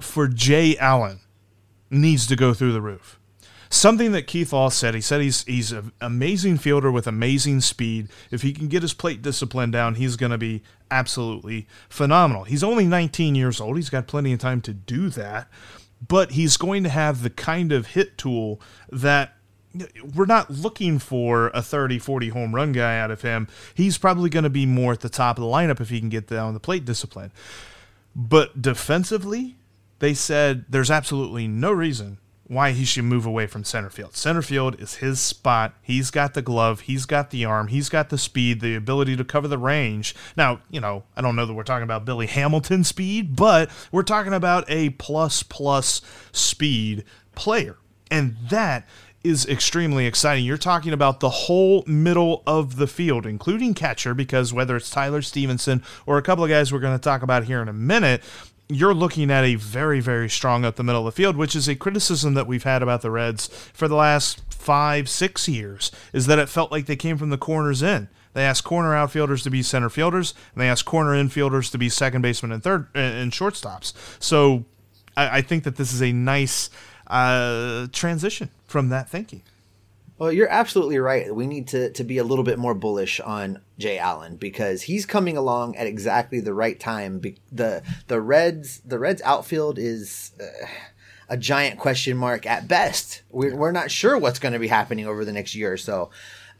for 0.00 0.26
Jay 0.26 0.76
Allen 0.78 1.20
needs 1.90 2.26
to 2.28 2.36
go 2.36 2.54
through 2.54 2.72
the 2.72 2.80
roof. 2.80 3.18
Something 3.72 4.12
that 4.12 4.26
Keith 4.26 4.52
Law 4.52 4.68
said, 4.68 4.94
he 4.94 5.00
said 5.00 5.22
he's 5.22 5.44
he's 5.44 5.72
an 5.72 5.92
amazing 5.98 6.58
fielder 6.58 6.92
with 6.92 7.06
amazing 7.06 7.62
speed. 7.62 8.10
If 8.30 8.42
he 8.42 8.52
can 8.52 8.68
get 8.68 8.82
his 8.82 8.92
plate 8.92 9.22
discipline 9.22 9.70
down, 9.70 9.94
he's 9.94 10.16
going 10.16 10.30
to 10.30 10.36
be 10.36 10.62
absolutely 10.90 11.66
phenomenal. 11.88 12.44
He's 12.44 12.62
only 12.62 12.84
19 12.84 13.34
years 13.34 13.62
old. 13.62 13.76
He's 13.78 13.88
got 13.88 14.06
plenty 14.06 14.34
of 14.34 14.40
time 14.40 14.60
to 14.60 14.74
do 14.74 15.08
that, 15.08 15.48
but 16.06 16.32
he's 16.32 16.58
going 16.58 16.82
to 16.82 16.90
have 16.90 17.22
the 17.22 17.30
kind 17.30 17.72
of 17.72 17.86
hit 17.86 18.18
tool 18.18 18.60
that 18.90 19.38
we're 20.14 20.26
not 20.26 20.50
looking 20.50 20.98
for 20.98 21.50
a 21.54 21.62
30 21.62 21.98
40 21.98 22.28
home 22.28 22.54
run 22.54 22.72
guy 22.72 22.98
out 22.98 23.10
of 23.10 23.22
him. 23.22 23.48
He's 23.72 23.96
probably 23.96 24.28
going 24.28 24.44
to 24.44 24.50
be 24.50 24.66
more 24.66 24.92
at 24.92 25.00
the 25.00 25.08
top 25.08 25.38
of 25.38 25.44
the 25.44 25.48
lineup 25.48 25.80
if 25.80 25.88
he 25.88 25.98
can 25.98 26.10
get 26.10 26.26
down 26.26 26.52
the 26.52 26.60
plate 26.60 26.84
discipline. 26.84 27.32
But 28.14 28.60
defensively, 28.60 29.56
they 29.98 30.12
said 30.12 30.66
there's 30.68 30.90
absolutely 30.90 31.48
no 31.48 31.72
reason 31.72 32.18
why 32.46 32.72
he 32.72 32.84
should 32.84 33.04
move 33.04 33.24
away 33.24 33.46
from 33.46 33.64
center 33.64 33.90
field. 33.90 34.16
Center 34.16 34.42
field 34.42 34.80
is 34.80 34.96
his 34.96 35.20
spot. 35.20 35.74
He's 35.80 36.10
got 36.10 36.34
the 36.34 36.42
glove, 36.42 36.80
he's 36.80 37.06
got 37.06 37.30
the 37.30 37.44
arm, 37.44 37.68
he's 37.68 37.88
got 37.88 38.10
the 38.10 38.18
speed, 38.18 38.60
the 38.60 38.74
ability 38.74 39.16
to 39.16 39.24
cover 39.24 39.48
the 39.48 39.58
range. 39.58 40.14
Now, 40.36 40.60
you 40.70 40.80
know, 40.80 41.04
I 41.16 41.22
don't 41.22 41.36
know 41.36 41.46
that 41.46 41.54
we're 41.54 41.62
talking 41.62 41.84
about 41.84 42.04
Billy 42.04 42.26
Hamilton 42.26 42.84
speed, 42.84 43.36
but 43.36 43.70
we're 43.90 44.02
talking 44.02 44.34
about 44.34 44.64
a 44.68 44.90
plus 44.90 45.42
plus 45.42 46.02
speed 46.32 47.04
player. 47.34 47.76
And 48.10 48.36
that 48.50 48.86
is 49.24 49.46
extremely 49.46 50.06
exciting. 50.06 50.44
You're 50.44 50.58
talking 50.58 50.92
about 50.92 51.20
the 51.20 51.30
whole 51.30 51.84
middle 51.86 52.42
of 52.46 52.76
the 52.76 52.86
field, 52.86 53.24
including 53.24 53.74
catcher, 53.74 54.14
because 54.14 54.52
whether 54.52 54.76
it's 54.76 54.90
Tyler 54.90 55.22
Stephenson 55.22 55.82
or 56.06 56.18
a 56.18 56.22
couple 56.22 56.44
of 56.44 56.50
guys 56.50 56.72
we're 56.72 56.80
going 56.80 56.98
to 56.98 57.02
talk 57.02 57.22
about 57.22 57.44
here 57.44 57.62
in 57.62 57.68
a 57.68 57.72
minute, 57.72 58.22
you're 58.74 58.94
looking 58.94 59.30
at 59.30 59.44
a 59.44 59.54
very, 59.56 60.00
very 60.00 60.28
strong 60.28 60.64
up 60.64 60.76
the 60.76 60.82
middle 60.82 61.06
of 61.06 61.14
the 61.14 61.16
field, 61.16 61.36
which 61.36 61.54
is 61.54 61.68
a 61.68 61.76
criticism 61.76 62.34
that 62.34 62.46
we've 62.46 62.62
had 62.62 62.82
about 62.82 63.02
the 63.02 63.10
Reds 63.10 63.48
for 63.72 63.88
the 63.88 63.94
last 63.94 64.42
five, 64.52 65.08
six 65.08 65.48
years, 65.48 65.90
is 66.12 66.26
that 66.26 66.38
it 66.38 66.48
felt 66.48 66.72
like 66.72 66.86
they 66.86 66.96
came 66.96 67.18
from 67.18 67.30
the 67.30 67.38
corners 67.38 67.82
in. 67.82 68.08
They 68.34 68.44
asked 68.44 68.64
corner 68.64 68.94
outfielders 68.94 69.42
to 69.42 69.50
be 69.50 69.62
center 69.62 69.90
fielders, 69.90 70.34
and 70.54 70.62
they 70.62 70.68
asked 70.68 70.86
corner 70.86 71.12
infielders 71.12 71.70
to 71.72 71.78
be 71.78 71.88
second 71.88 72.22
baseman 72.22 72.52
and 72.52 72.62
third 72.62 72.86
and 72.94 73.30
shortstops. 73.30 73.92
So 74.18 74.64
I, 75.16 75.38
I 75.38 75.42
think 75.42 75.64
that 75.64 75.76
this 75.76 75.92
is 75.92 76.02
a 76.02 76.12
nice 76.12 76.70
uh, 77.06 77.88
transition 77.92 78.50
from 78.64 78.88
that 78.88 79.08
thinking. 79.08 79.42
Well, 80.22 80.30
you're 80.30 80.48
absolutely 80.48 81.00
right. 81.00 81.34
We 81.34 81.48
need 81.48 81.66
to, 81.68 81.90
to 81.94 82.04
be 82.04 82.18
a 82.18 82.22
little 82.22 82.44
bit 82.44 82.56
more 82.56 82.74
bullish 82.74 83.18
on 83.18 83.60
Jay 83.76 83.98
Allen 83.98 84.36
because 84.36 84.82
he's 84.82 85.04
coming 85.04 85.36
along 85.36 85.74
at 85.74 85.88
exactly 85.88 86.38
the 86.38 86.54
right 86.54 86.78
time. 86.78 87.20
the 87.50 87.82
the 88.06 88.20
Reds 88.20 88.78
the 88.84 89.00
Reds 89.00 89.20
outfield 89.22 89.80
is 89.80 90.30
uh, 90.40 90.66
a 91.28 91.36
giant 91.36 91.80
question 91.80 92.16
mark 92.16 92.46
at 92.46 92.68
best. 92.68 93.22
We're, 93.30 93.56
we're 93.56 93.72
not 93.72 93.90
sure 93.90 94.16
what's 94.16 94.38
going 94.38 94.52
to 94.52 94.60
be 94.60 94.68
happening 94.68 95.08
over 95.08 95.24
the 95.24 95.32
next 95.32 95.56
year 95.56 95.72
or 95.72 95.76
so. 95.76 96.10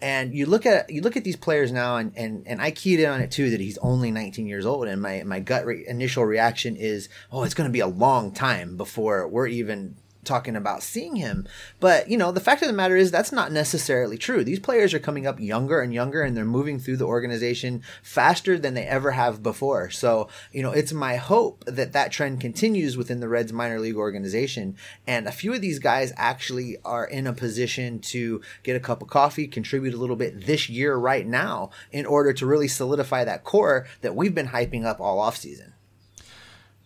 And 0.01 0.35
you 0.35 0.46
look 0.46 0.66
at 0.66 0.90
you 0.90 1.01
look 1.01 1.16
at 1.16 1.22
these 1.22 1.37
players 1.37 1.70
now, 1.70 1.98
and, 1.98 2.12
and, 2.16 2.44
and 2.48 2.61
I 2.61 2.72
keyed 2.72 2.98
in 2.98 3.09
on 3.09 3.20
it 3.20 3.31
too 3.31 3.51
that 3.51 3.61
he's 3.61 3.79
only 3.79 4.11
19 4.11 4.44
years 4.44 4.66
old, 4.66 4.88
and 4.88 5.01
my 5.01 5.22
my 5.22 5.38
gut 5.38 5.66
re- 5.66 5.85
initial 5.87 6.25
reaction 6.25 6.75
is, 6.75 7.09
oh, 7.31 7.44
it's 7.44 7.55
going 7.55 7.68
to 7.68 7.72
be 7.72 7.79
a 7.79 7.87
long 7.87 8.33
time 8.33 8.77
before 8.77 9.29
we're 9.29 9.46
even 9.46 9.94
talking 10.25 10.55
about 10.55 10.83
seeing 10.83 11.17
him. 11.17 11.47
But, 11.81 12.09
you 12.09 12.17
know, 12.17 12.31
the 12.31 12.41
fact 12.41 12.63
of 12.63 12.69
the 12.69 12.75
matter 12.75 12.97
is 12.97 13.11
that's 13.11 13.33
not 13.33 13.53
necessarily 13.53 14.17
true. 14.17 14.45
These 14.45 14.61
players 14.61 14.95
are 14.95 14.99
coming 14.99 15.27
up 15.27 15.41
younger 15.41 15.81
and 15.81 15.93
younger 15.93 16.23
and 16.23 16.37
they're 16.37 16.45
moving 16.45 16.79
through 16.79 16.99
the 16.99 17.07
organization 17.07 17.83
faster 18.03 18.59
than 18.59 18.75
they 18.75 18.85
ever 18.85 19.13
have 19.13 19.43
before. 19.43 19.91
So, 19.91 20.29
you 20.53 20.63
know, 20.63 20.73
it's 20.73 20.93
my 20.93 21.17
hope 21.17 21.65
that 21.67 21.93
that 21.93 22.13
trend 22.13 22.41
continues 22.41 22.97
within 22.97 23.21
the 23.21 23.29
Reds 23.29 23.53
minor 23.53 23.81
league 23.81 23.97
organization. 23.97 24.77
And 25.07 25.27
a 25.27 25.33
few 25.33 25.53
of 25.53 25.61
these 25.61 25.79
guys 25.79 26.13
actually 26.17 26.77
are 26.85 27.05
in 27.05 27.27
a 27.27 27.33
position 27.33 27.99
to 28.01 28.41
get 28.63 28.77
a 28.77 28.81
cup 28.81 29.03
of 29.03 29.09
coffee, 29.09 29.47
contribute 29.47 29.95
a 29.95 29.99
little 29.99 30.17
bit 30.17 30.47
this 30.47 30.69
year 30.69 30.97
right 30.97 31.27
now 31.27 31.71
in 31.91 32.07
order 32.07 32.33
to 32.33 32.47
really 32.47 32.69
solidify 32.69 33.25
that 33.25 33.45
core 33.45 33.87
that 34.03 34.15
we've 34.15 34.35
been 34.35 34.49
hyping 34.49 34.85
up 34.85 35.01
all 35.01 35.19
offseason. 35.19 35.73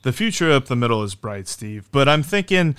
The 0.02 0.12
future 0.12 0.52
up 0.52 0.66
the 0.66 0.76
middle 0.76 1.02
is 1.02 1.16
bright, 1.16 1.48
Steve, 1.48 1.88
but 1.90 2.08
I'm 2.08 2.22
thinking 2.22 2.76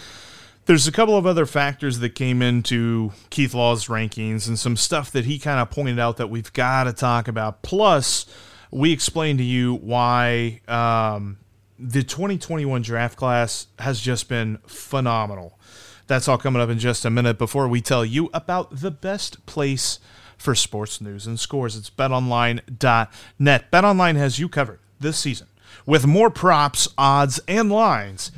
there's 0.67 0.86
a 0.86 0.91
couple 0.91 1.17
of 1.17 1.25
other 1.25 1.45
factors 1.45 1.99
that 1.99 2.13
came 2.13 2.41
into 2.41 3.13
Keith 3.30 3.53
Law's 3.53 3.88
rankings 3.88 4.47
and 4.47 4.60
some 4.60 4.75
stuff 4.75 5.12
that 5.12 5.23
he 5.23 5.39
kind 5.39 5.62
of 5.62 5.71
pointed 5.71 5.97
out 5.97 6.17
that 6.17 6.30
we've 6.30 6.51
got 6.51 6.84
to 6.84 6.93
talk 6.93 7.30
about. 7.30 7.62
Plus, 7.62 8.25
we 8.69 8.91
explained 8.91 9.39
to 9.39 9.45
you 9.45 9.75
why 9.75 10.60
um, 10.67 11.38
the 11.80 12.03
2021 12.03 12.82
draft 12.82 13.17
class 13.17 13.67
has 13.80 14.01
just 14.01 14.27
been 14.27 14.58
phenomenal. 14.67 15.58
That's 16.06 16.27
all 16.27 16.38
coming 16.38 16.62
up 16.62 16.69
in 16.69 16.80
just 16.80 17.06
a 17.06 17.10
minute 17.10 17.38
before 17.38 17.69
we 17.69 17.80
tell 17.80 18.03
you 18.03 18.30
about 18.34 18.82
the 18.82 18.91
best 18.91 19.45
place 19.45 19.99
for 20.38 20.53
sports 20.53 20.99
news 20.99 21.25
and 21.25 21.39
scores. 21.39 21.77
It's 21.77 21.89
betonline.net. 21.89 23.71
BetOnline 23.71 24.15
has 24.17 24.38
you 24.38 24.49
covered 24.49 24.80
this 24.99 25.17
season 25.17 25.47
with 25.86 26.06
more 26.06 26.30
props, 26.30 26.89
odds, 26.97 27.39
and 27.47 27.71
lines 27.71 28.34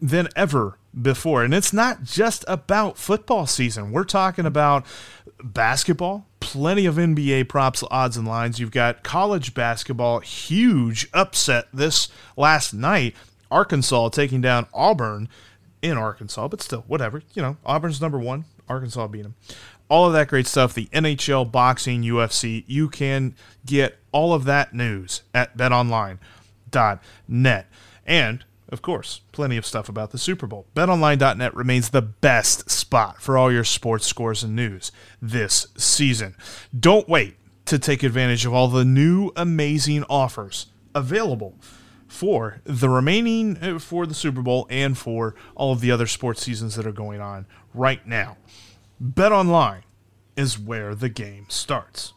than 0.00 0.28
ever 0.36 0.76
before. 1.00 1.44
And 1.44 1.52
it's 1.54 1.72
not 1.72 2.04
just 2.04 2.44
about 2.46 2.98
football 2.98 3.46
season. 3.46 3.92
We're 3.92 4.04
talking 4.04 4.46
about 4.46 4.86
basketball, 5.42 6.26
plenty 6.40 6.86
of 6.86 6.96
NBA 6.96 7.48
props, 7.48 7.82
odds, 7.90 8.16
and 8.16 8.26
lines. 8.26 8.58
You've 8.58 8.70
got 8.70 9.02
college 9.02 9.54
basketball, 9.54 10.20
huge 10.20 11.08
upset 11.12 11.66
this 11.72 12.08
last 12.36 12.72
night. 12.72 13.14
Arkansas 13.50 14.08
taking 14.10 14.40
down 14.40 14.66
Auburn 14.72 15.28
in 15.82 15.96
Arkansas, 15.98 16.48
but 16.48 16.62
still, 16.62 16.84
whatever. 16.86 17.22
You 17.34 17.42
know, 17.42 17.56
Auburn's 17.64 18.00
number 18.00 18.18
one. 18.18 18.44
Arkansas 18.68 19.06
beat 19.08 19.22
them. 19.22 19.34
All 19.88 20.06
of 20.06 20.14
that 20.14 20.28
great 20.28 20.46
stuff. 20.46 20.72
The 20.72 20.86
NHL, 20.86 21.52
boxing, 21.52 22.02
UFC. 22.02 22.64
You 22.66 22.88
can 22.88 23.34
get 23.66 23.98
all 24.10 24.32
of 24.32 24.44
that 24.44 24.72
news 24.72 25.22
at 25.34 25.56
betonline.net. 25.58 26.20
And 28.06 28.44
of 28.74 28.82
course, 28.82 29.22
plenty 29.32 29.56
of 29.56 29.64
stuff 29.64 29.88
about 29.88 30.10
the 30.10 30.18
Super 30.18 30.46
Bowl. 30.46 30.66
BetOnline.net 30.74 31.54
remains 31.54 31.90
the 31.90 32.02
best 32.02 32.68
spot 32.68 33.22
for 33.22 33.38
all 33.38 33.50
your 33.50 33.64
sports 33.64 34.04
scores 34.04 34.42
and 34.42 34.54
news 34.54 34.92
this 35.22 35.68
season. 35.78 36.36
Don't 36.78 37.08
wait 37.08 37.36
to 37.66 37.78
take 37.78 38.02
advantage 38.02 38.44
of 38.44 38.52
all 38.52 38.68
the 38.68 38.84
new 38.84 39.30
amazing 39.36 40.04
offers 40.10 40.66
available 40.94 41.54
for 42.08 42.60
the 42.64 42.88
remaining 42.88 43.56
uh, 43.62 43.78
for 43.78 44.06
the 44.06 44.14
Super 44.14 44.42
Bowl 44.42 44.66
and 44.68 44.98
for 44.98 45.34
all 45.54 45.72
of 45.72 45.80
the 45.80 45.90
other 45.90 46.06
sports 46.06 46.42
seasons 46.42 46.74
that 46.74 46.86
are 46.86 46.92
going 46.92 47.20
on 47.20 47.46
right 47.72 48.06
now. 48.06 48.36
BetOnline 49.02 49.82
is 50.36 50.58
where 50.58 50.94
the 50.94 51.08
game 51.08 51.46
starts. 51.48 52.12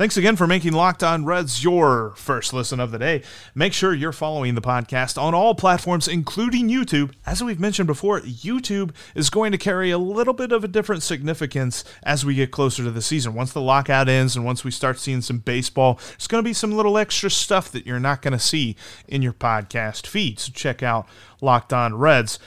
Thanks 0.00 0.16
again 0.16 0.36
for 0.36 0.46
making 0.46 0.72
Locked 0.72 1.02
On 1.02 1.26
Reds 1.26 1.62
your 1.62 2.14
first 2.16 2.54
listen 2.54 2.80
of 2.80 2.90
the 2.90 2.98
day. 2.98 3.22
Make 3.54 3.74
sure 3.74 3.92
you're 3.92 4.12
following 4.12 4.54
the 4.54 4.62
podcast 4.62 5.20
on 5.20 5.34
all 5.34 5.54
platforms, 5.54 6.08
including 6.08 6.70
YouTube. 6.70 7.12
As 7.26 7.44
we've 7.44 7.60
mentioned 7.60 7.86
before, 7.86 8.20
YouTube 8.20 8.92
is 9.14 9.28
going 9.28 9.52
to 9.52 9.58
carry 9.58 9.90
a 9.90 9.98
little 9.98 10.32
bit 10.32 10.52
of 10.52 10.64
a 10.64 10.68
different 10.68 11.02
significance 11.02 11.84
as 12.02 12.24
we 12.24 12.34
get 12.34 12.50
closer 12.50 12.82
to 12.82 12.90
the 12.90 13.02
season. 13.02 13.34
Once 13.34 13.52
the 13.52 13.60
lockout 13.60 14.08
ends 14.08 14.36
and 14.36 14.42
once 14.46 14.64
we 14.64 14.70
start 14.70 14.98
seeing 14.98 15.20
some 15.20 15.40
baseball, 15.40 16.00
there's 16.12 16.28
going 16.28 16.42
to 16.42 16.48
be 16.48 16.54
some 16.54 16.72
little 16.72 16.96
extra 16.96 17.30
stuff 17.30 17.70
that 17.70 17.84
you're 17.84 18.00
not 18.00 18.22
going 18.22 18.32
to 18.32 18.38
see 18.38 18.76
in 19.06 19.20
your 19.20 19.34
podcast 19.34 20.06
feed. 20.06 20.38
So 20.38 20.50
check 20.50 20.82
out 20.82 21.06
Locked 21.42 21.74
On 21.74 21.94
Reds 21.94 22.38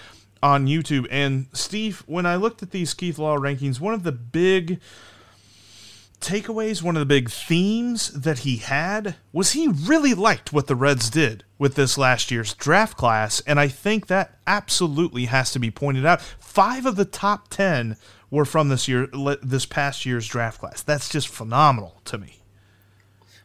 on 0.42 0.66
YouTube. 0.66 1.06
And 1.12 1.46
Steve, 1.54 2.02
when 2.08 2.26
I 2.26 2.36
looked 2.36 2.63
at 2.63 2.72
these 2.72 2.96
Keith 2.96 3.20
Law 3.20 3.38
rankings, 3.38 3.80
one 3.80 3.94
of 3.94 4.02
the 4.02 4.12
big 4.12 4.80
takeaways, 6.23 6.81
one 6.81 6.95
of 6.95 7.01
the 7.01 7.05
big 7.05 7.29
themes 7.29 8.09
that 8.12 8.39
he 8.39 8.57
had 8.57 9.15
was 9.31 9.51
he 9.51 9.67
really 9.67 10.13
liked 10.13 10.53
what 10.53 10.67
the 10.67 10.75
Reds 10.75 11.09
did 11.09 11.43
with 11.59 11.75
this 11.75 11.97
last 11.97 12.31
year's 12.31 12.53
draft 12.53 12.97
class. 12.97 13.41
And 13.41 13.59
I 13.59 13.67
think 13.67 14.07
that 14.07 14.38
absolutely 14.47 15.25
has 15.25 15.51
to 15.51 15.59
be 15.59 15.71
pointed 15.71 16.05
out. 16.05 16.21
Five 16.39 16.86
of 16.86 16.95
the 16.95 17.05
top 17.05 17.49
10 17.49 17.97
were 18.31 18.45
from 18.45 18.69
this 18.69 18.88
year, 18.88 19.07
this 19.41 19.65
past 19.65 20.05
year's 20.05 20.27
draft 20.27 20.59
class. 20.59 20.81
That's 20.81 21.09
just 21.09 21.27
phenomenal 21.27 22.01
to 22.05 22.17
me. 22.17 22.42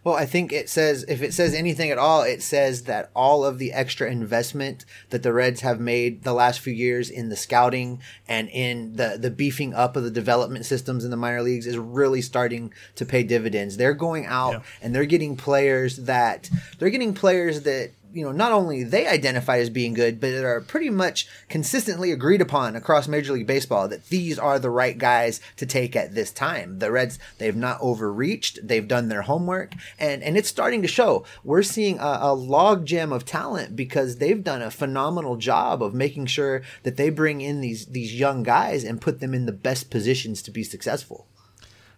Well, 0.05 0.15
I 0.15 0.27
think 0.27 0.53
it 0.53 0.69
says, 0.69 1.05
if 1.09 1.23
it 1.23 1.35
says 1.35 1.55
anything 1.55 1.91
at 1.91 1.99
all, 1.99 2.23
it 2.23 2.43
says 2.43 2.85
that 2.85 3.11
all 3.15 3.45
of 3.45 3.59
the 3.59 3.73
extra 3.73 4.11
investment 4.11 4.85
that 5.11 5.23
the 5.23 5.33
Reds 5.33 5.61
have 5.63 5.81
made 5.81 6.23
the 6.23 6.33
last 6.33 6.61
few 6.61 6.73
years 6.73 7.11
in 7.11 7.29
the 7.29 7.37
scouting 7.37 8.01
and 8.27 8.49
in 8.49 8.97
the, 8.97 9.19
the 9.21 9.31
beefing 9.31 9.75
up 9.75 9.97
of 9.97 10.05
the 10.05 10.11
development 10.11 10.67
systems 10.67 11.05
in 11.05 11.11
the 11.11 11.17
minor 11.17 11.43
leagues 11.43 11.67
is 11.67 11.77
really 11.77 12.23
starting 12.23 12.73
to 12.95 13.05
pay 13.05 13.23
dividends. 13.23 13.77
They're 13.77 13.95
going 13.95 14.27
out 14.27 14.53
yeah. 14.53 14.63
and 14.83 14.95
they're 14.95 15.05
getting 15.05 15.37
players 15.37 15.97
that, 15.97 16.49
they're 16.79 16.91
getting 16.91 17.15
players 17.15 17.63
that 17.63 17.91
you 18.19 18.25
know 18.25 18.33
not 18.33 18.51
only 18.51 18.83
they 18.83 19.07
identify 19.07 19.59
as 19.59 19.71
being 19.71 19.95
good, 19.95 20.21
but 20.21 20.35
are 20.35 20.61
pretty 20.61 20.91
much 20.91 21.29
consistently 21.49 22.11
agreed 22.11 22.41
upon 22.41 22.75
across 22.75 23.07
Major 23.07 23.33
League 23.33 23.47
Baseball 23.47 23.87
that 23.89 24.07
these 24.07 24.41
are 24.41 24.59
the 24.59 24.71
right 24.71 24.99
guys 24.99 25.41
to 25.57 25.67
take 25.67 25.95
at 25.95 26.15
this 26.15 26.33
time. 26.33 26.81
The 26.81 26.91
Reds 26.91 27.21
they've 27.39 27.55
not 27.55 27.81
overreached, 27.81 28.67
they've 28.67 28.89
done 28.89 29.09
their 29.09 29.23
homework, 29.23 29.75
and 30.01 30.21
and 30.25 30.37
it's 30.37 30.49
starting 30.49 30.83
to 30.83 30.89
show. 30.89 31.25
We're 31.45 31.63
seeing 31.63 32.01
a, 32.01 32.19
a 32.23 32.35
log 32.35 32.87
jam 32.87 33.13
of 33.13 33.25
talent 33.25 33.77
because 33.77 34.17
they've 34.17 34.43
done 34.43 34.63
a 34.63 34.71
phenomenal 34.71 35.37
job 35.37 35.81
of 35.81 35.95
making 35.95 36.27
sure 36.27 36.63
that 36.83 36.97
they 36.97 37.11
bring 37.11 37.41
in 37.41 37.61
these 37.61 37.87
these 37.87 38.19
young 38.19 38.43
guys 38.43 38.83
and 38.83 39.01
put 39.01 39.21
them 39.21 39.33
in 39.33 39.47
the 39.47 39.53
best 39.53 39.91
positions 39.91 40.43
to 40.43 40.51
be 40.51 40.65
successful. 40.65 41.29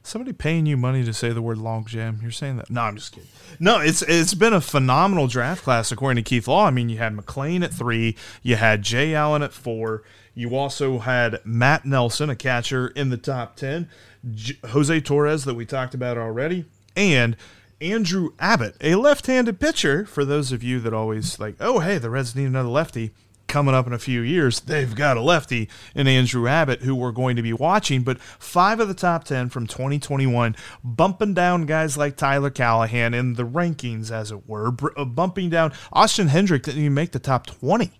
Somebody 0.02 0.32
paying 0.32 0.64
you 0.64 0.76
money 0.76 1.04
to 1.04 1.12
say 1.12 1.30
the 1.30 1.42
word 1.42 1.58
long 1.58 1.84
jam. 1.84 2.20
You're 2.22 2.30
saying 2.30 2.56
that? 2.56 2.70
No, 2.70 2.82
I'm 2.82 2.96
just 2.96 3.12
kidding. 3.12 3.28
No, 3.58 3.80
it's 3.80 4.02
it's 4.02 4.34
been 4.34 4.54
a 4.54 4.60
phenomenal 4.60 5.26
draft 5.26 5.62
class 5.62 5.92
according 5.92 6.24
to 6.24 6.28
Keith 6.28 6.48
Law. 6.48 6.66
I 6.66 6.70
mean, 6.70 6.88
you 6.88 6.98
had 6.98 7.14
McLain 7.14 7.62
at 7.62 7.72
three, 7.72 8.16
you 8.42 8.56
had 8.56 8.82
Jay 8.82 9.14
Allen 9.14 9.42
at 9.42 9.52
four, 9.52 10.02
you 10.34 10.56
also 10.56 11.00
had 11.00 11.40
Matt 11.44 11.84
Nelson, 11.84 12.30
a 12.30 12.36
catcher, 12.36 12.88
in 12.88 13.10
the 13.10 13.18
top 13.18 13.56
ten, 13.56 13.90
J- 14.32 14.56
Jose 14.68 15.00
Torres 15.02 15.44
that 15.44 15.54
we 15.54 15.66
talked 15.66 15.94
about 15.94 16.16
already, 16.16 16.64
and 16.96 17.36
Andrew 17.80 18.30
Abbott, 18.38 18.76
a 18.80 18.94
left-handed 18.94 19.60
pitcher. 19.60 20.06
For 20.06 20.24
those 20.24 20.50
of 20.50 20.62
you 20.62 20.80
that 20.80 20.94
always 20.94 21.38
like, 21.38 21.56
oh 21.60 21.80
hey, 21.80 21.98
the 21.98 22.10
Reds 22.10 22.34
need 22.34 22.46
another 22.46 22.70
lefty 22.70 23.10
coming 23.50 23.74
up 23.74 23.86
in 23.86 23.92
a 23.92 23.98
few 23.98 24.22
years, 24.22 24.60
they've 24.60 24.94
got 24.94 25.16
a 25.16 25.20
lefty 25.20 25.68
in 25.94 26.06
Andrew 26.06 26.48
Abbott 26.48 26.82
who 26.82 26.94
we're 26.94 27.12
going 27.12 27.36
to 27.36 27.42
be 27.42 27.52
watching. 27.52 28.02
But 28.02 28.20
five 28.20 28.80
of 28.80 28.88
the 28.88 28.94
top 28.94 29.24
10 29.24 29.50
from 29.50 29.66
2021, 29.66 30.56
bumping 30.82 31.34
down 31.34 31.66
guys 31.66 31.98
like 31.98 32.16
Tyler 32.16 32.50
Callahan 32.50 33.12
in 33.12 33.34
the 33.34 33.44
rankings, 33.44 34.10
as 34.10 34.30
it 34.30 34.48
were, 34.48 34.72
uh, 34.96 35.04
bumping 35.04 35.50
down 35.50 35.72
Austin 35.92 36.28
Hendrick 36.28 36.62
didn't 36.62 36.80
even 36.80 36.94
make 36.94 37.12
the 37.12 37.18
top 37.18 37.46
20 37.46 37.90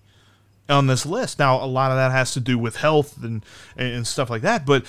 on 0.70 0.86
this 0.86 1.04
list. 1.04 1.38
Now, 1.38 1.62
a 1.62 1.66
lot 1.66 1.90
of 1.90 1.96
that 1.96 2.12
has 2.12 2.32
to 2.32 2.40
do 2.40 2.58
with 2.58 2.76
health 2.76 3.22
and, 3.22 3.44
and 3.76 4.06
stuff 4.06 4.30
like 4.30 4.42
that. 4.42 4.64
But 4.64 4.86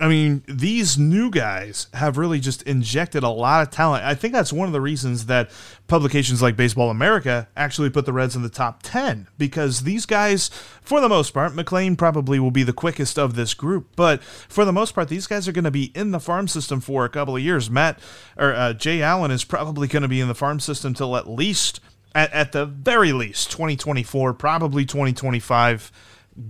I 0.00 0.08
mean, 0.08 0.42
these 0.48 0.98
new 0.98 1.30
guys 1.30 1.86
have 1.94 2.18
really 2.18 2.40
just 2.40 2.62
injected 2.62 3.22
a 3.22 3.28
lot 3.28 3.62
of 3.62 3.70
talent. 3.72 4.04
I 4.04 4.16
think 4.16 4.34
that's 4.34 4.52
one 4.52 4.66
of 4.66 4.72
the 4.72 4.80
reasons 4.80 5.26
that 5.26 5.52
publications 5.86 6.42
like 6.42 6.56
Baseball 6.56 6.90
America 6.90 7.46
actually 7.56 7.90
put 7.90 8.04
the 8.04 8.12
Reds 8.12 8.34
in 8.34 8.42
the 8.42 8.48
top 8.48 8.82
10 8.82 9.28
because 9.38 9.82
these 9.82 10.04
guys, 10.04 10.48
for 10.82 11.00
the 11.00 11.08
most 11.08 11.32
part, 11.32 11.52
McLain 11.52 11.96
probably 11.96 12.40
will 12.40 12.50
be 12.50 12.64
the 12.64 12.72
quickest 12.72 13.20
of 13.20 13.36
this 13.36 13.54
group, 13.54 13.86
but 13.94 14.20
for 14.24 14.64
the 14.64 14.72
most 14.72 14.96
part, 14.96 15.08
these 15.08 15.28
guys 15.28 15.46
are 15.46 15.52
going 15.52 15.64
to 15.64 15.70
be 15.70 15.92
in 15.94 16.10
the 16.10 16.20
farm 16.20 16.48
system 16.48 16.80
for 16.80 17.04
a 17.04 17.08
couple 17.08 17.36
of 17.36 17.42
years. 17.42 17.70
Matt 17.70 18.00
or 18.36 18.52
uh, 18.52 18.72
Jay 18.72 19.00
Allen 19.00 19.30
is 19.30 19.44
probably 19.44 19.86
going 19.86 20.02
to 20.02 20.08
be 20.08 20.20
in 20.20 20.26
the 20.26 20.34
farm 20.34 20.58
system 20.58 20.92
till 20.94 21.16
at 21.16 21.28
least, 21.28 21.78
at, 22.16 22.32
at 22.32 22.50
the 22.50 22.66
very 22.66 23.12
least, 23.12 23.52
2024, 23.52 24.34
probably 24.34 24.84
2025 24.84 25.92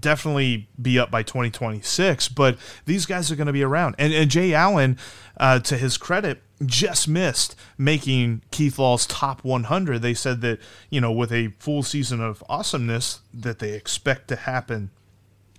definitely 0.00 0.68
be 0.80 0.98
up 0.98 1.10
by 1.10 1.22
2026, 1.22 2.28
but 2.28 2.56
these 2.86 3.06
guys 3.06 3.30
are 3.30 3.36
going 3.36 3.46
to 3.46 3.52
be 3.52 3.62
around. 3.62 3.94
And, 3.98 4.12
and 4.12 4.30
Jay 4.30 4.54
Allen, 4.54 4.98
uh, 5.36 5.60
to 5.60 5.76
his 5.76 5.96
credit, 5.96 6.42
just 6.64 7.08
missed 7.08 7.56
making 7.76 8.42
Keith 8.50 8.78
Law's 8.78 9.06
top 9.06 9.44
100. 9.44 10.00
They 10.00 10.14
said 10.14 10.40
that, 10.42 10.60
you 10.90 11.00
know, 11.00 11.12
with 11.12 11.32
a 11.32 11.48
full 11.58 11.82
season 11.82 12.20
of 12.20 12.42
awesomeness 12.48 13.20
that 13.32 13.58
they 13.58 13.72
expect 13.72 14.28
to 14.28 14.36
happen 14.36 14.90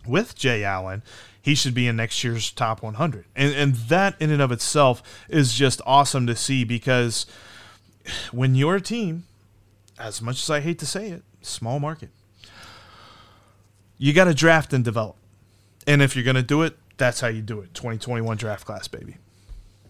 with 0.07 0.35
Jay 0.35 0.63
Allen, 0.63 1.03
he 1.41 1.53
should 1.53 1.73
be 1.73 1.88
in 1.88 1.95
next 1.95 2.23
year's 2.23 2.51
top 2.51 2.81
100. 2.81 3.25
And, 3.35 3.53
and 3.53 3.75
that 3.75 4.15
in 4.19 4.31
and 4.31 4.41
of 4.41 4.51
itself 4.51 5.03
is 5.29 5.53
just 5.53 5.81
awesome 5.85 6.25
to 6.27 6.35
see 6.35 6.63
because 6.63 7.25
when 8.31 8.55
your 8.55 8.79
team, 8.79 9.25
as 9.99 10.21
much 10.21 10.41
as 10.41 10.49
I 10.49 10.59
hate 10.61 10.79
to 10.79 10.85
say 10.85 11.09
it, 11.09 11.23
small 11.41 11.79
market, 11.79 12.09
you 13.97 14.13
got 14.13 14.25
to 14.25 14.34
draft 14.34 14.73
and 14.73 14.84
develop. 14.84 15.17
And 15.88 16.01
if 16.01 16.15
you're 16.15 16.25
going 16.25 16.36
to 16.36 16.43
do 16.43 16.63
it, 16.63 16.77
that's 16.97 17.21
how 17.21 17.27
you 17.27 17.41
do 17.41 17.62
it. 17.62 17.73
2021 17.73 18.38
draft 18.38 18.65
class, 18.65 18.88
baby. 18.88 19.17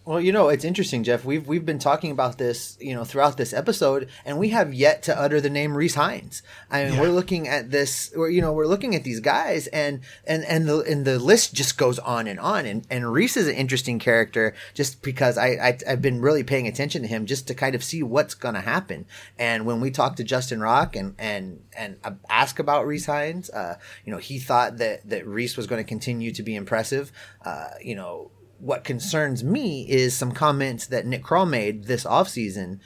Well, 0.06 0.22
you 0.22 0.32
know, 0.32 0.50
it's 0.50 0.64
interesting, 0.64 1.04
Jeff. 1.04 1.26
We've 1.26 1.48
we've 1.48 1.66
been 1.66 1.80
talking 1.80 2.12
about 2.12 2.38
this, 2.38 2.78
you 2.80 2.94
know, 2.94 3.04
throughout 3.04 3.38
this 3.38 3.54
episode, 3.54 4.08
and 4.24 4.38
we 4.38 4.50
have 4.50 4.72
yet 4.72 5.02
to 5.04 5.20
utter 5.20 5.42
the 5.42 5.50
name 5.50 5.72
Rece 5.72 5.96
Hinds. 5.96 6.44
I 6.70 6.84
mean, 6.84 6.94
yeah. 6.94 7.02
we're 7.02 7.10
looking 7.10 7.48
at 7.48 7.72
this, 7.72 8.14
we're, 8.16 8.30
you 8.30 8.40
know, 8.40 8.54
we're 8.54 8.68
looking 8.68 8.94
at 8.94 9.04
these 9.04 9.20
guys, 9.20 9.66
and 9.68 10.02
and 10.28 10.46
and 10.46 10.70
the 10.70 10.82
and 10.82 11.06
the 11.06 11.18
list 11.18 11.56
just 11.56 11.80
goes 11.80 11.98
on 11.98 12.28
and 12.28 12.40
on. 12.40 12.68
And 12.68 12.86
and 12.88 13.06
Rece 13.06 13.36
is 13.36 13.48
an 13.48 13.56
interesting 13.56 13.98
character, 13.98 14.54
just 14.76 15.02
because 15.02 15.40
I, 15.40 15.48
I 15.48 15.80
have 15.88 16.04
been 16.04 16.22
really 16.22 16.44
paying 16.44 16.68
attention 16.68 17.02
to 17.02 17.08
him, 17.08 17.26
just 17.26 17.48
to 17.48 17.56
kind 17.56 17.74
of 17.74 17.84
see 17.84 18.04
what's 18.04 18.36
going 18.36 18.56
to 18.56 18.62
happen. 18.62 19.08
And 19.40 19.66
when 19.66 19.82
we 19.82 19.90
talked 19.90 20.18
to 20.18 20.24
Justin 20.24 20.62
Rock 20.62 20.96
and 20.96 21.16
and 21.18 21.64
and 21.76 21.98
ask 22.30 22.60
about 22.60 22.86
Rece 22.86 23.08
Hinds, 23.08 23.50
uh, 23.50 23.80
you 24.06 24.12
know, 24.12 24.20
he 24.20 24.38
thought 24.38 24.78
that 24.78 25.10
that 25.10 25.26
Rece 25.26 25.58
was 25.58 25.66
going 25.66 25.84
to 25.84 25.88
continue 25.88 26.32
to 26.32 26.44
be 26.44 26.56
impressive. 26.56 27.12
Uh, 27.44 27.70
you 27.82 27.96
know 27.96 28.30
what 28.60 28.84
concerns 28.84 29.44
me 29.44 29.88
is 29.90 30.16
some 30.16 30.32
comments 30.32 30.88
that 30.88 31.06
Nick 31.06 31.24
Krall 31.24 31.50
made 31.50 31.86
this 31.86 32.04
offseason 32.04 32.80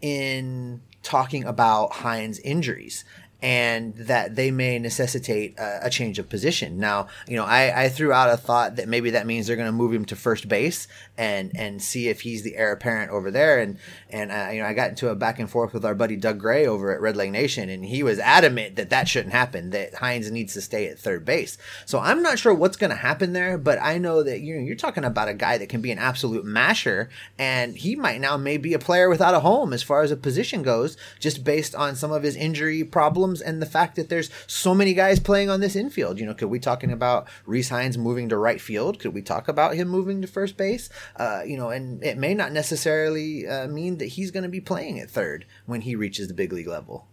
in 0.00 0.82
talking 1.02 1.44
about 1.44 1.92
Hinds' 1.94 2.38
injuries 2.40 3.04
and 3.42 3.94
that 3.96 4.34
they 4.34 4.50
may 4.50 4.78
necessitate 4.78 5.58
a, 5.58 5.86
a, 5.86 5.90
change 5.90 6.18
of 6.18 6.28
position. 6.28 6.78
Now, 6.78 7.08
you 7.28 7.36
know, 7.36 7.44
I, 7.44 7.84
I 7.84 7.88
threw 7.90 8.10
out 8.10 8.32
a 8.32 8.36
thought 8.36 8.76
that 8.76 8.88
maybe 8.88 9.10
that 9.10 9.26
means 9.26 9.46
they're 9.46 9.56
going 9.56 9.68
to 9.68 9.72
move 9.72 9.92
him 9.92 10.06
to 10.06 10.16
first 10.16 10.48
base 10.48 10.88
and 11.18 11.52
and 11.54 11.82
see 11.82 12.08
if 12.08 12.22
he's 12.22 12.42
the 12.42 12.56
heir 12.56 12.72
apparent 12.72 13.10
over 13.10 13.30
there. 13.30 13.60
And 13.60 13.76
and 14.08 14.32
uh, 14.32 14.48
you 14.52 14.62
know, 14.62 14.66
I 14.66 14.72
got 14.72 14.90
into 14.90 15.10
a 15.10 15.14
back 15.14 15.38
and 15.38 15.50
forth 15.50 15.74
with 15.74 15.84
our 15.84 15.94
buddy 15.94 16.16
Doug 16.16 16.38
Gray 16.38 16.66
over 16.66 16.94
at 16.94 17.00
Redleg 17.00 17.30
Nation, 17.30 17.68
and 17.68 17.84
he 17.84 18.02
was 18.02 18.18
adamant 18.18 18.76
that 18.76 18.88
that 18.90 19.06
shouldn't 19.06 19.34
happen. 19.34 19.68
That 19.70 19.94
Hinds 19.94 20.30
needs 20.30 20.54
to 20.54 20.62
stay 20.62 20.88
at 20.88 20.98
third 20.98 21.26
base. 21.26 21.58
So 21.84 21.98
I'm 21.98 22.22
not 22.22 22.38
sure 22.38 22.54
what's 22.54 22.78
going 22.78 22.90
to 22.90 22.96
happen 22.96 23.34
there, 23.34 23.58
but 23.58 23.78
I 23.82 23.98
know 23.98 24.22
that 24.22 24.40
you 24.40 24.56
know 24.56 24.62
you're 24.62 24.76
talking 24.76 25.04
about 25.04 25.28
a 25.28 25.34
guy 25.34 25.58
that 25.58 25.68
can 25.68 25.82
be 25.82 25.92
an 25.92 25.98
absolute 25.98 26.46
masher, 26.46 27.10
and 27.38 27.76
he 27.76 27.96
might 27.96 28.22
now 28.22 28.38
may 28.38 28.56
be 28.56 28.72
a 28.72 28.78
player 28.78 29.10
without 29.10 29.34
a 29.34 29.40
home 29.40 29.74
as 29.74 29.82
far 29.82 30.00
as 30.00 30.10
a 30.10 30.16
position 30.16 30.62
goes, 30.62 30.96
just 31.20 31.44
based 31.44 31.74
on 31.74 31.96
some 31.96 32.12
of 32.12 32.22
his 32.22 32.34
injury 32.34 32.82
problems 32.82 33.25
and 33.34 33.60
the 33.60 33.66
fact 33.66 33.96
that 33.96 34.08
there's 34.08 34.30
so 34.46 34.74
many 34.74 34.94
guys 34.94 35.20
playing 35.20 35.50
on 35.50 35.60
this 35.60 35.76
infield. 35.76 36.18
You 36.18 36.26
know, 36.26 36.34
could 36.34 36.48
we 36.48 36.58
talking 36.58 36.90
about 36.90 37.28
Rece 37.46 37.70
Hinds 37.70 37.98
moving 37.98 38.28
to 38.28 38.36
right 38.36 38.60
field? 38.60 38.98
Could 38.98 39.14
we 39.14 39.22
talk 39.22 39.48
about 39.48 39.74
him 39.74 39.88
moving 39.88 40.22
to 40.22 40.28
first 40.28 40.56
base? 40.56 40.88
Uh, 41.16 41.42
you 41.46 41.56
know, 41.56 41.70
and 41.70 42.02
it 42.02 42.18
may 42.18 42.34
not 42.34 42.52
necessarily 42.52 43.46
uh, 43.46 43.68
mean 43.68 43.98
that 43.98 44.06
he's 44.06 44.30
going 44.30 44.44
to 44.44 44.48
be 44.48 44.60
playing 44.60 44.98
at 45.00 45.10
third 45.10 45.46
when 45.66 45.82
he 45.82 45.96
reaches 45.96 46.28
the 46.28 46.34
big 46.34 46.52
league 46.52 46.68
level. 46.68 47.06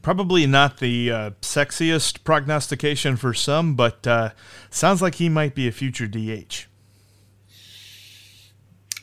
Probably 0.00 0.46
not 0.46 0.78
the 0.78 1.10
uh, 1.10 1.30
sexiest 1.42 2.22
prognostication 2.22 3.16
for 3.16 3.34
some, 3.34 3.74
but 3.74 4.06
uh, 4.06 4.30
sounds 4.70 5.02
like 5.02 5.16
he 5.16 5.28
might 5.28 5.56
be 5.56 5.66
a 5.66 5.72
future 5.72 6.06
DH. 6.06 6.67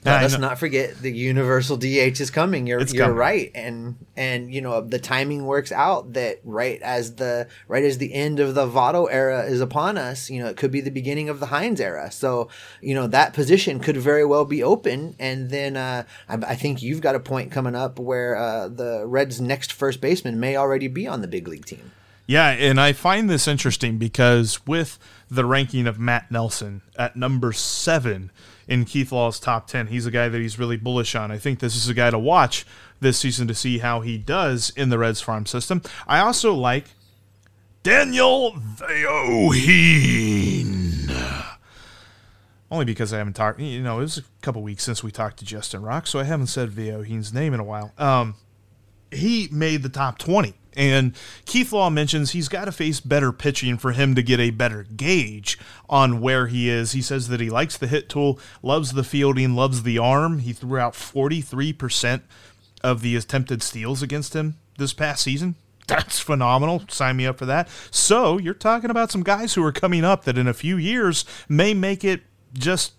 Now, 0.05 0.21
let's 0.21 0.37
not 0.37 0.59
forget 0.59 1.01
the 1.01 1.11
universal 1.11 1.77
DH 1.77 2.21
is 2.21 2.29
coming. 2.29 2.67
You're 2.67 2.79
it's 2.79 2.93
you're 2.93 3.05
coming. 3.05 3.17
right, 3.17 3.51
and 3.55 3.95
and 4.15 4.53
you 4.53 4.61
know 4.61 4.81
the 4.81 4.99
timing 4.99 5.45
works 5.45 5.71
out 5.71 6.13
that 6.13 6.41
right 6.43 6.79
as 6.83 7.15
the 7.15 7.47
right 7.67 7.83
as 7.83 7.97
the 7.97 8.13
end 8.13 8.39
of 8.39 8.53
the 8.53 8.67
Votto 8.67 9.07
era 9.09 9.45
is 9.45 9.61
upon 9.61 9.97
us. 9.97 10.29
You 10.29 10.43
know 10.43 10.47
it 10.47 10.57
could 10.57 10.71
be 10.71 10.79
the 10.81 10.91
beginning 10.91 11.27
of 11.27 11.39
the 11.39 11.47
Hinds 11.47 11.81
era. 11.81 12.11
So 12.11 12.49
you 12.81 12.93
know 12.93 13.07
that 13.07 13.33
position 13.33 13.79
could 13.79 13.97
very 13.97 14.23
well 14.23 14.45
be 14.45 14.61
open, 14.61 15.15
and 15.17 15.49
then 15.49 15.75
uh, 15.75 16.03
I, 16.29 16.35
I, 16.35 16.55
think 16.55 16.83
you've 16.83 17.01
got 17.01 17.15
a 17.15 17.19
point 17.19 17.51
coming 17.51 17.75
up 17.75 17.97
where 17.97 18.35
uh, 18.35 18.67
the 18.67 19.07
Reds' 19.07 19.41
next 19.41 19.73
first 19.73 20.01
baseman 20.01 20.39
may 20.39 20.55
already 20.55 20.87
be 20.87 21.07
on 21.07 21.21
the 21.21 21.27
big 21.27 21.47
league 21.47 21.65
team. 21.65 21.91
Yeah, 22.27 22.49
and 22.49 22.79
I 22.79 22.93
find 22.93 23.29
this 23.29 23.47
interesting 23.47 23.97
because 23.97 24.65
with 24.65 24.99
the 25.29 25.45
ranking 25.45 25.87
of 25.87 25.99
Matt 25.99 26.31
Nelson 26.31 26.81
at 26.97 27.15
number 27.15 27.51
seven 27.53 28.31
in 28.67 28.85
Keith 28.85 29.11
Law's 29.11 29.39
top 29.39 29.67
10. 29.67 29.87
He's 29.87 30.05
a 30.05 30.11
guy 30.11 30.29
that 30.29 30.39
he's 30.41 30.59
really 30.59 30.77
bullish 30.77 31.15
on. 31.15 31.31
I 31.31 31.37
think 31.37 31.59
this 31.59 31.75
is 31.75 31.87
a 31.89 31.93
guy 31.93 32.09
to 32.09 32.19
watch 32.19 32.65
this 32.99 33.19
season 33.19 33.47
to 33.47 33.55
see 33.55 33.79
how 33.79 34.01
he 34.01 34.17
does 34.17 34.71
in 34.75 34.89
the 34.89 34.97
Reds 34.97 35.21
farm 35.21 35.45
system. 35.45 35.81
I 36.07 36.19
also 36.19 36.53
like 36.53 36.85
Daniel 37.83 38.53
Vellojin. 38.53 39.91
Only 42.71 42.85
because 42.85 43.13
I 43.13 43.19
haven't 43.19 43.33
talked, 43.33 43.59
you 43.59 43.83
know, 43.83 43.99
it 43.99 44.03
was 44.03 44.17
a 44.17 44.23
couple 44.41 44.63
weeks 44.63 44.83
since 44.83 45.03
we 45.03 45.11
talked 45.11 45.37
to 45.37 45.45
Justin 45.45 45.83
Rock, 45.83 46.07
so 46.07 46.19
I 46.19 46.23
haven't 46.23 46.47
said 46.47 46.71
Vellojin's 46.71 47.31
name 47.31 47.53
in 47.53 47.59
a 47.59 47.63
while. 47.63 47.93
Um, 47.97 48.35
he 49.11 49.47
made 49.51 49.83
the 49.83 49.89
top 49.89 50.17
20 50.17 50.55
and 50.75 51.13
Keith 51.45 51.71
Law 51.71 51.89
mentions 51.89 52.31
he's 52.31 52.49
got 52.49 52.65
to 52.65 52.71
face 52.71 52.99
better 52.99 53.31
pitching 53.31 53.77
for 53.77 53.91
him 53.91 54.15
to 54.15 54.23
get 54.23 54.39
a 54.39 54.49
better 54.49 54.83
gauge 54.83 55.57
on 55.89 56.21
where 56.21 56.47
he 56.47 56.69
is. 56.69 56.91
He 56.91 57.01
says 57.01 57.27
that 57.29 57.39
he 57.39 57.49
likes 57.49 57.77
the 57.77 57.87
hit 57.87 58.09
tool, 58.09 58.39
loves 58.61 58.93
the 58.93 59.03
fielding, 59.03 59.55
loves 59.55 59.83
the 59.83 59.97
arm. 59.97 60.39
He 60.39 60.53
threw 60.53 60.77
out 60.77 60.93
43% 60.93 62.21
of 62.83 63.01
the 63.01 63.15
attempted 63.15 63.63
steals 63.63 64.01
against 64.01 64.35
him 64.35 64.57
this 64.77 64.93
past 64.93 65.23
season. 65.23 65.55
That's 65.87 66.19
phenomenal. 66.19 66.83
Sign 66.89 67.17
me 67.17 67.27
up 67.27 67.37
for 67.37 67.45
that. 67.45 67.69
So, 67.91 68.37
you're 68.39 68.53
talking 68.53 68.89
about 68.89 69.11
some 69.11 69.23
guys 69.23 69.53
who 69.53 69.63
are 69.63 69.71
coming 69.71 70.03
up 70.03 70.23
that 70.23 70.37
in 70.37 70.47
a 70.47 70.53
few 70.53 70.77
years 70.77 71.25
may 71.47 71.73
make 71.73 72.03
it 72.03 72.21
just, 72.53 72.93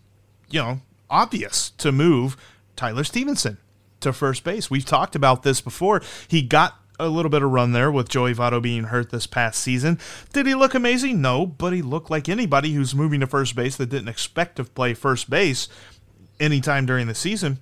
you 0.49 0.61
know, 0.61 0.81
obvious 1.11 1.71
to 1.71 1.91
move 1.91 2.37
Tyler 2.77 3.05
Stephenson 3.05 3.59
to 4.01 4.13
first 4.13 4.45
base. 4.45 4.71
We've 4.71 4.85
talked 4.85 5.17
about 5.17 5.43
this 5.43 5.61
before. 5.61 6.01
He 6.29 6.43
got 6.43 6.79
a 6.99 7.09
little 7.09 7.31
bit 7.31 7.43
of 7.43 7.51
run 7.51 7.73
there 7.73 7.91
with 7.91 8.09
Joey 8.09 8.35
Votto 8.35 8.61
being 8.61 8.85
hurt 8.85 9.11
this 9.11 9.27
past 9.27 9.61
season. 9.61 9.99
Did 10.33 10.47
he 10.47 10.55
look 10.55 10.75
amazing? 10.75 11.21
No, 11.21 11.47
but 11.47 11.73
he 11.73 11.83
looked 11.83 12.11
like 12.11 12.29
anybody 12.29 12.73
who's 12.73 12.95
moving 12.95 13.21
to 13.21 13.27
first 13.27 13.55
base 13.55 13.77
that 13.77 13.91
didn't 13.91 14.09
expect 14.09 14.57
to 14.57 14.65
play 14.65 14.95
first 14.95 15.29
base 15.29 15.69
anytime 16.41 16.87
during 16.87 17.07
the 17.07 17.15
season. 17.15 17.59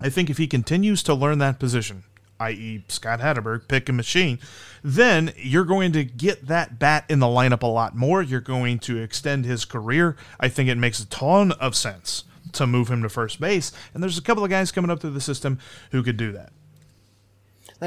I 0.00 0.08
think 0.08 0.30
if 0.30 0.38
he 0.38 0.46
continues 0.46 1.02
to 1.04 1.14
learn 1.14 1.38
that 1.38 1.58
position, 1.58 2.04
i.e., 2.40 2.84
Scott 2.88 3.20
Hatteberg, 3.20 3.68
pick 3.68 3.88
a 3.88 3.92
machine, 3.92 4.38
then 4.82 5.32
you're 5.36 5.64
going 5.64 5.92
to 5.92 6.04
get 6.04 6.48
that 6.48 6.78
bat 6.78 7.04
in 7.08 7.20
the 7.20 7.26
lineup 7.26 7.62
a 7.62 7.66
lot 7.66 7.94
more. 7.94 8.20
You're 8.22 8.40
going 8.40 8.80
to 8.80 8.98
extend 8.98 9.44
his 9.44 9.64
career. 9.64 10.16
I 10.40 10.48
think 10.48 10.68
it 10.68 10.78
makes 10.78 10.98
a 10.98 11.06
ton 11.06 11.52
of 11.52 11.76
sense 11.76 12.24
to 12.52 12.66
move 12.66 12.88
him 12.88 13.02
to 13.02 13.08
first 13.08 13.40
base. 13.40 13.72
And 13.94 14.02
there's 14.02 14.18
a 14.18 14.22
couple 14.22 14.44
of 14.44 14.50
guys 14.50 14.72
coming 14.72 14.90
up 14.90 15.00
through 15.00 15.10
the 15.10 15.20
system 15.20 15.58
who 15.92 16.02
could 16.02 16.16
do 16.16 16.32
that. 16.32 16.52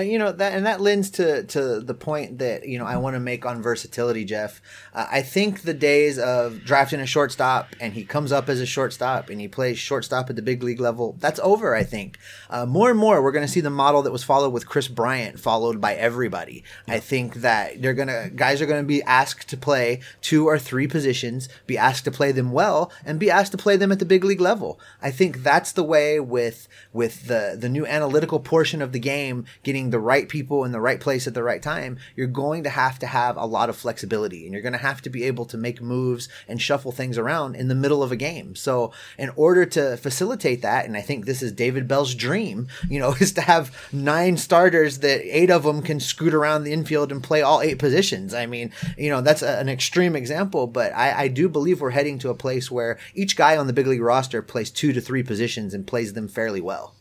You 0.02 0.20
know 0.20 0.32
that, 0.32 0.54
and 0.54 0.66
that 0.66 0.82
lends 0.82 1.10
to 1.12 1.44
to 1.44 1.80
the 1.80 1.94
point 1.94 2.40
that 2.40 2.68
you 2.68 2.78
know 2.78 2.86
I 2.86 2.98
want 2.98 3.16
to 3.16 3.20
make 3.20 3.46
on 3.46 3.62
versatility, 3.62 4.26
Jeff. 4.26 4.62
Uh, 4.94 5.08
I 5.10 5.22
think 5.22 5.62
the 5.62 5.74
days 5.74 6.20
of 6.20 6.66
drafting 6.66 7.00
a 7.00 7.06
shortstop 7.06 7.76
and 7.80 7.94
he 7.94 8.04
comes 8.04 8.32
up 8.32 8.50
as 8.50 8.60
a 8.60 8.66
shortstop 8.66 9.30
and 9.30 9.40
he 9.40 9.48
plays 9.48 9.78
shortstop 9.78 10.30
at 10.30 10.36
the 10.36 10.42
big 10.42 10.64
league 10.64 10.82
level 10.82 11.16
that's 11.20 11.40
over. 11.40 11.76
I 11.76 11.84
think 11.84 12.20
uh, 12.50 12.66
more 12.66 12.90
and 12.90 13.00
more 13.00 13.22
we're 13.22 13.32
going 13.32 13.46
to 13.46 13.52
see 13.52 13.62
the 13.62 13.70
model 13.70 14.02
that 14.02 14.12
was 14.12 14.24
followed 14.24 14.50
with 14.50 14.68
Kris 14.68 14.88
Bryant 14.90 15.40
followed 15.40 15.80
by 15.80 15.96
everybody. 15.96 16.64
I 16.88 17.00
think 17.00 17.36
that 17.36 17.82
they're 17.82 17.94
gonna 17.94 18.30
guys 18.30 18.62
are 18.62 18.66
going 18.66 18.84
to 18.84 18.88
be 18.88 19.02
asked 19.04 19.48
to 19.50 19.58
play 19.58 20.02
two 20.22 20.46
or 20.46 20.60
three 20.60 20.88
positions, 20.88 21.48
be 21.68 21.78
asked 21.78 22.04
to 22.06 22.12
play 22.12 22.34
them 22.34 22.52
well, 22.52 22.92
and 23.06 23.20
be 23.20 23.32
asked 23.32 23.54
to 23.54 23.58
play 23.58 23.78
them 23.78 23.92
at 23.92 24.00
the 24.00 24.06
big 24.06 24.26
league 24.26 24.42
level. 24.42 24.80
I 25.02 25.12
think 25.12 25.42
that's 25.44 25.72
the 25.72 25.84
way 25.84 26.20
with 26.20 26.68
with 26.92 27.28
the 27.28 27.56
the 27.58 27.70
new 27.70 27.86
analytical 27.86 28.40
portion 28.40 28.82
of 28.82 28.92
the 28.92 29.00
game 29.00 29.46
getting 29.64 29.85
the 29.90 30.00
right 30.00 30.28
people 30.28 30.64
in 30.64 30.72
the 30.72 30.82
right 30.82 31.00
place 31.00 31.28
at 31.28 31.34
the 31.34 31.44
right 31.44 31.62
time, 31.62 31.98
you're 32.16 32.28
going 32.28 32.64
to 32.64 32.70
have 32.70 33.00
to 33.00 33.08
have 33.08 33.38
a 33.38 33.46
lot 33.46 33.70
of 33.70 33.76
flexibility 33.76 34.46
and 34.46 34.54
you're 34.54 34.62
going 34.62 34.74
to 34.74 34.80
have 34.80 35.02
to 35.02 35.10
be 35.10 35.24
able 35.24 35.46
to 35.46 35.58
make 35.58 35.82
moves 35.82 36.30
and 36.48 36.62
shuffle 36.62 36.92
things 36.92 37.18
around 37.18 37.56
in 37.56 37.68
the 37.68 37.76
middle 37.76 38.04
of 38.04 38.12
a 38.12 38.16
game. 38.16 38.56
So, 38.56 38.92
in 39.18 39.32
order 39.36 39.66
to 39.66 39.98
facilitate 39.98 40.62
that, 40.62 40.86
and 40.86 40.98
I 40.98 41.02
think 41.02 41.26
this 41.26 41.42
is 41.42 41.52
David 41.52 41.88
Bell's 41.88 42.16
dream, 42.16 42.68
you 42.90 43.00
know, 43.00 43.16
is 43.20 43.34
to 43.34 43.42
have 43.42 43.76
nine 43.92 44.38
starters 44.38 45.00
that 45.00 45.22
eight 45.26 45.50
of 45.50 45.64
them 45.64 45.82
can 45.82 46.00
scoot 46.00 46.34
around 46.34 46.64
the 46.64 46.74
infield 46.74 47.12
and 47.12 47.24
play 47.24 47.42
all 47.42 47.62
eight 47.62 47.80
positions. 47.80 48.34
I 48.34 48.46
mean, 48.46 48.72
you 48.98 49.10
know, 49.10 49.22
that's 49.22 49.42
a, 49.42 49.60
an 49.60 49.70
extreme 49.70 50.16
example, 50.16 50.68
but 50.68 50.94
I, 50.94 51.24
I 51.24 51.28
do 51.28 51.50
believe 51.50 51.82
we're 51.82 51.92
heading 51.92 52.20
to 52.20 52.30
a 52.30 52.36
place 52.36 52.70
where 52.70 52.98
each 53.14 53.36
guy 53.36 53.58
on 53.58 53.68
the 53.68 53.74
big 53.74 53.88
league 53.88 54.02
roster 54.02 54.42
plays 54.42 54.72
two 54.72 54.94
to 54.94 55.02
three 55.02 55.24
positions 55.24 55.74
and 55.74 55.88
plays 55.88 56.14
them 56.14 56.28
fairly 56.28 56.62
well 56.62 56.96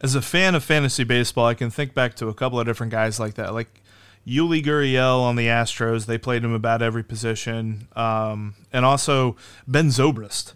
as 0.00 0.14
a 0.14 0.22
fan 0.22 0.54
of 0.54 0.64
fantasy 0.64 1.04
baseball, 1.04 1.46
I 1.46 1.54
can 1.54 1.70
think 1.70 1.94
back 1.94 2.14
to 2.16 2.28
a 2.28 2.34
couple 2.34 2.58
of 2.58 2.66
different 2.66 2.92
guys 2.92 3.20
like 3.20 3.34
that, 3.34 3.52
like 3.52 3.82
Yuli 4.26 4.64
Gurriel 4.64 5.20
on 5.20 5.36
the 5.36 5.46
Astros. 5.46 6.06
They 6.06 6.18
played 6.18 6.44
him 6.44 6.52
about 6.52 6.82
every 6.82 7.02
position, 7.04 7.88
um, 7.96 8.54
and 8.72 8.84
also 8.84 9.36
Ben 9.66 9.88
Zobrist. 9.88 10.54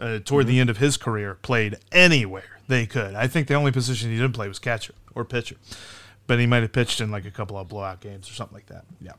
Uh, 0.00 0.18
toward 0.18 0.46
mm-hmm. 0.46 0.54
the 0.54 0.60
end 0.60 0.70
of 0.70 0.78
his 0.78 0.96
career, 0.96 1.34
played 1.42 1.76
anywhere 1.92 2.58
they 2.66 2.86
could. 2.86 3.14
I 3.14 3.28
think 3.28 3.46
the 3.46 3.54
only 3.54 3.70
position 3.70 4.10
he 4.10 4.16
didn't 4.16 4.32
play 4.32 4.48
was 4.48 4.58
catcher 4.58 4.94
or 5.14 5.24
pitcher, 5.24 5.54
but 6.32 6.38
he 6.38 6.46
might 6.46 6.62
have 6.62 6.72
pitched 6.72 7.02
in 7.02 7.10
like 7.10 7.26
a 7.26 7.30
couple 7.30 7.58
of 7.58 7.68
blowout 7.68 8.00
games 8.00 8.30
or 8.30 8.32
something 8.32 8.54
like 8.54 8.64
that. 8.68 8.86
Yeah 9.02 9.12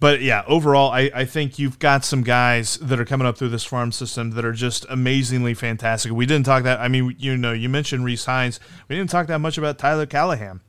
but 0.00 0.22
yeah, 0.22 0.42
overall, 0.46 0.90
I, 0.90 1.10
I 1.14 1.24
think 1.26 1.58
you've 1.58 1.78
got 1.78 2.06
some 2.06 2.22
guys 2.22 2.78
that 2.78 2.98
are 2.98 3.04
coming 3.04 3.26
up 3.26 3.36
through 3.36 3.50
this 3.50 3.64
farm 3.64 3.92
system 3.92 4.30
that 4.30 4.46
are 4.46 4.52
just 4.52 4.86
amazingly 4.88 5.52
fantastic. 5.52 6.10
We 6.10 6.24
didn't 6.24 6.46
talk 6.46 6.64
that. 6.64 6.80
I 6.80 6.88
mean, 6.88 7.14
you 7.18 7.36
know, 7.36 7.52
you 7.52 7.68
mentioned 7.68 8.04
Rece 8.04 8.24
Hinds. 8.24 8.58
We 8.88 8.96
didn't 8.96 9.10
talk 9.10 9.26
that 9.26 9.40
much 9.40 9.58
about 9.58 9.78
Tyler 9.78 10.06
Callahan. 10.06 10.62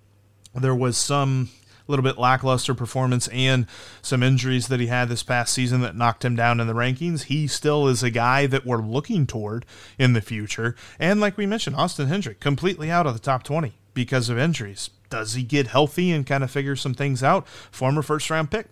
There 0.53 0.75
was 0.75 0.97
some 0.97 1.49
little 1.87 2.03
bit 2.03 2.17
lackluster 2.17 2.73
performance 2.73 3.29
and 3.29 3.67
some 4.01 4.21
injuries 4.21 4.67
that 4.67 4.81
he 4.81 4.87
had 4.87 5.07
this 5.07 5.23
past 5.23 5.53
season 5.53 5.81
that 5.81 5.95
knocked 5.95 6.25
him 6.25 6.35
down 6.35 6.59
in 6.59 6.67
the 6.67 6.73
rankings. 6.73 7.23
He 7.23 7.47
still 7.47 7.87
is 7.87 8.03
a 8.03 8.09
guy 8.09 8.47
that 8.47 8.65
we're 8.65 8.81
looking 8.81 9.25
toward 9.25 9.65
in 9.97 10.11
the 10.11 10.21
future. 10.21 10.75
And 10.99 11.21
like 11.21 11.37
we 11.37 11.45
mentioned, 11.45 11.77
Austin 11.77 12.07
Hendrick 12.07 12.41
completely 12.41 12.91
out 12.91 13.07
of 13.07 13.13
the 13.13 13.19
top 13.19 13.43
20 13.43 13.73
because 13.93 14.27
of 14.29 14.37
injuries. 14.37 14.89
Does 15.11 15.35
he 15.35 15.43
get 15.43 15.67
healthy 15.67 16.11
and 16.11 16.25
kind 16.25 16.43
of 16.43 16.49
figure 16.49 16.75
some 16.75 16.95
things 16.95 17.21
out? 17.21 17.47
Former 17.47 18.01
first 18.01 18.29
round 18.29 18.49
pick 18.49 18.67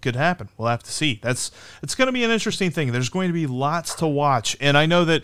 could 0.00 0.16
happen. 0.16 0.48
We'll 0.56 0.68
have 0.68 0.82
to 0.82 0.90
see. 0.90 1.20
That's 1.22 1.50
it's 1.82 1.94
going 1.94 2.06
to 2.06 2.12
be 2.12 2.24
an 2.24 2.30
interesting 2.30 2.70
thing. 2.70 2.90
There's 2.90 3.10
going 3.10 3.28
to 3.28 3.34
be 3.34 3.46
lots 3.46 3.94
to 3.96 4.06
watch, 4.06 4.56
and 4.60 4.76
I 4.76 4.86
know 4.86 5.04
that 5.04 5.22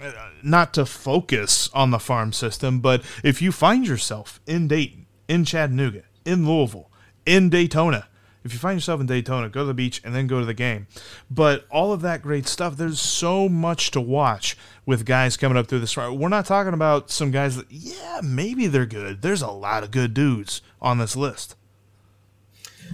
uh, 0.00 0.12
not 0.42 0.74
to 0.74 0.84
focus 0.84 1.70
on 1.72 1.90
the 1.90 1.98
farm 1.98 2.32
system, 2.32 2.80
but 2.80 3.02
if 3.24 3.40
you 3.40 3.52
find 3.52 3.86
yourself 3.86 4.40
in 4.46 4.68
Dayton, 4.68 5.06
in 5.28 5.44
Chattanooga, 5.44 6.02
in 6.24 6.46
Louisville, 6.46 6.90
in 7.24 7.48
Daytona, 7.48 8.08
if 8.48 8.54
you 8.54 8.58
find 8.58 8.78
yourself 8.78 8.98
in 8.98 9.06
Daytona, 9.06 9.50
go 9.50 9.60
to 9.60 9.66
the 9.66 9.74
beach 9.74 10.00
and 10.02 10.14
then 10.14 10.26
go 10.26 10.40
to 10.40 10.46
the 10.46 10.54
game. 10.54 10.86
But 11.30 11.66
all 11.70 11.92
of 11.92 12.00
that 12.00 12.22
great 12.22 12.48
stuff, 12.48 12.78
there's 12.78 12.98
so 12.98 13.46
much 13.46 13.90
to 13.90 14.00
watch 14.00 14.56
with 14.86 15.04
guys 15.04 15.36
coming 15.36 15.58
up 15.58 15.66
through 15.66 15.80
the 15.80 15.86
this. 15.86 16.14
We're 16.14 16.30
not 16.30 16.46
talking 16.46 16.72
about 16.72 17.10
some 17.10 17.30
guys 17.30 17.56
that, 17.56 17.70
yeah, 17.70 18.22
maybe 18.24 18.66
they're 18.66 18.86
good. 18.86 19.20
There's 19.20 19.42
a 19.42 19.50
lot 19.50 19.84
of 19.84 19.90
good 19.90 20.14
dudes 20.14 20.62
on 20.80 20.96
this 20.96 21.14
list. 21.14 21.56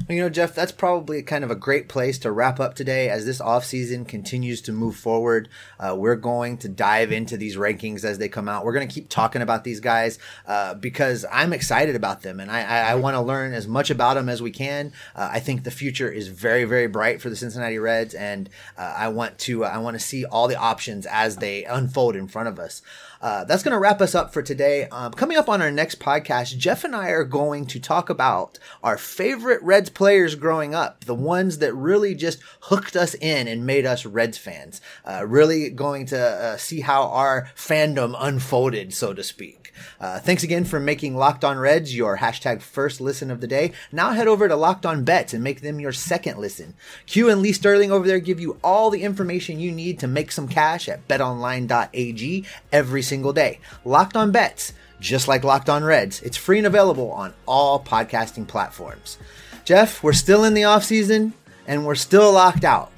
You 0.09 0.20
know, 0.20 0.28
Jeff, 0.28 0.54
that's 0.54 0.72
probably 0.72 1.22
kind 1.22 1.44
of 1.44 1.50
a 1.50 1.57
great 1.57 1.88
place 1.88 2.18
to 2.18 2.33
wrap 2.33 2.61
up 2.61 2.74
today 2.74 3.09
as 3.09 3.24
this 3.24 3.40
offseason 3.40 4.07
continues 4.07 4.61
to 4.62 4.72
move 4.72 4.96
forward. 4.96 5.48
Uh, 5.78 5.94
we're 5.96 6.16
going 6.16 6.59
to 6.59 6.68
dive 6.68 7.12
into 7.12 7.37
these 7.37 7.57
rankings 7.57 8.04
as 8.04 8.18
they 8.18 8.28
come 8.28 8.48
out. 8.48 8.64
We're 8.64 8.72
going 8.72 8.87
to 8.87 8.94
keep 8.94 9.09
talking 9.09 9.42
about 9.42 9.64
these 9.64 9.80
guys 9.80 10.18
uh, 10.46 10.74
because 10.74 11.24
I'm 11.30 11.52
excited 11.52 11.96
about 11.96 12.22
them 12.22 12.40
and 12.40 12.50
I, 12.50 12.62
I, 12.62 12.78
I 12.90 12.94
want 12.96 13.14
to 13.14 13.20
learn 13.20 13.54
as 13.54 13.66
much 13.66 13.90
about 13.90 14.14
them 14.14 14.28
as 14.28 14.42
we 14.42 14.50
can. 14.50 14.92
Uh, 15.14 15.30
I 15.33 15.40
think 15.40 15.64
the 15.64 15.70
future 15.70 16.11
is 16.11 16.28
very, 16.28 16.64
very 16.64 16.87
bright 16.87 17.20
for 17.20 17.30
the 17.30 17.37
Cincinnati 17.37 17.78
Reds, 17.78 18.14
and 18.14 18.50
uh, 18.76 18.94
I 18.96 19.09
want 19.09 19.38
to 19.40 19.64
I 19.64 19.78
want 19.78 19.94
to 19.94 20.04
see 20.04 20.24
all 20.24 20.48
the 20.48 20.57
options 20.57 21.07
as 21.07 21.37
they 21.37 21.64
unfold 21.64 22.16
in 22.16 22.28
front 22.28 22.48
of 22.48 22.59
us. 22.59 22.83
Uh, 23.20 23.44
that's 23.44 23.62
going 23.62 23.72
to 23.72 23.79
wrap 23.79 24.00
us 24.00 24.14
up 24.14 24.33
for 24.33 24.42
today. 24.42 24.88
Um, 24.88 25.12
coming 25.12 25.37
up 25.37 25.48
on 25.48 25.62
our 25.62 25.70
next 25.70 26.00
podcast, 26.00 26.57
Jeff 26.57 26.85
and 26.85 26.94
I 26.94 27.09
are 27.09 27.24
going 27.24 27.66
to 27.66 27.81
talk 27.81 28.11
about 28.11 28.59
our 28.83 28.98
favorite 28.98 29.62
Reds 29.62 29.90
players 29.90 30.35
growing 30.35 30.74
up, 30.74 31.05
the 31.05 31.14
ones 31.14 31.59
that 31.59 31.74
really 31.74 32.14
just 32.14 32.38
hooked 32.62 32.96
us 32.96 33.14
in 33.14 33.48
and 33.48 33.66
made 33.66 33.87
us 33.87 34.05
Reds 34.05 34.38
fans. 34.38 34.81
Uh, 35.05 35.24
really 35.27 35.70
going 35.70 36.07
to 36.07 36.18
uh, 36.18 36.57
see 36.57 36.81
how 36.81 37.05
our 37.05 37.48
fandom 37.57 38.14
unfolded, 38.18 38.94
so 38.94 39.12
to 39.14 39.22
speak. 39.22 39.64
Uh, 40.00 40.18
thanks 40.18 40.42
again 40.42 40.64
for 40.64 40.81
making 40.81 41.16
Locked 41.16 41.44
On 41.44 41.59
Reds 41.59 41.94
your 41.96 42.18
hashtag 42.18 42.62
first 42.62 43.00
listen 43.00 43.31
of 43.31 43.40
the 43.40 43.46
day. 43.46 43.72
Now 43.92 44.12
head 44.12 44.29
over 44.29 44.48
to 44.48 44.57
Locked 44.57 44.87
On 44.87 45.05
Bets 45.05 45.35
and 45.35 45.42
make 45.42 45.61
them 45.61 45.81
your 45.81 45.92
second 45.92 46.38
listen. 46.38 46.74
Q 47.07 47.29
and 47.29 47.42
Lee 47.42 47.53
Sterling 47.53 47.92
over 47.92 48.07
there 48.07 48.18
give 48.18 48.40
you 48.40 48.59
all 48.62 48.90
the 48.90 49.03
information 49.03 49.61
you 49.61 49.72
need 49.72 49.98
to 50.00 50.07
make 50.07 50.33
some 50.33 50.48
cash 50.48 50.88
at 50.88 51.07
betonline.ag 51.09 52.44
every 52.72 53.03
single 53.14 53.33
day. 53.33 53.61
Locked 53.85 54.16
On 54.16 54.33
Bets, 54.33 54.72
just 54.98 55.29
like 55.29 55.44
Locked 55.44 55.70
On 55.70 55.85
Reds, 55.85 56.20
it's 56.22 56.37
free 56.37 56.59
and 56.59 56.66
available 56.66 57.12
on 57.12 57.33
all 57.46 57.79
podcasting 57.79 58.44
platforms. 58.48 59.18
Jeff, 59.64 60.03
we're 60.03 60.12
still 60.12 60.42
in 60.42 60.53
the 60.53 60.64
off 60.64 60.83
season 60.83 61.33
and 61.68 61.87
we're 61.87 61.94
still 61.94 62.33
locked 62.33 62.64
out. 62.64 62.90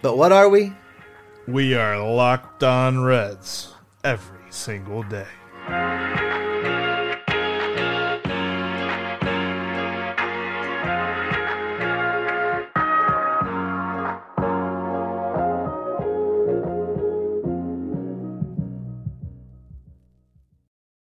But 0.00 0.16
what 0.16 0.32
are 0.32 0.48
we? 0.48 0.72
We 1.46 1.74
are 1.74 2.02
locked 2.02 2.64
on 2.64 3.04
Reds 3.04 3.74
every 4.02 4.50
single 4.50 5.02
day. 5.02 6.29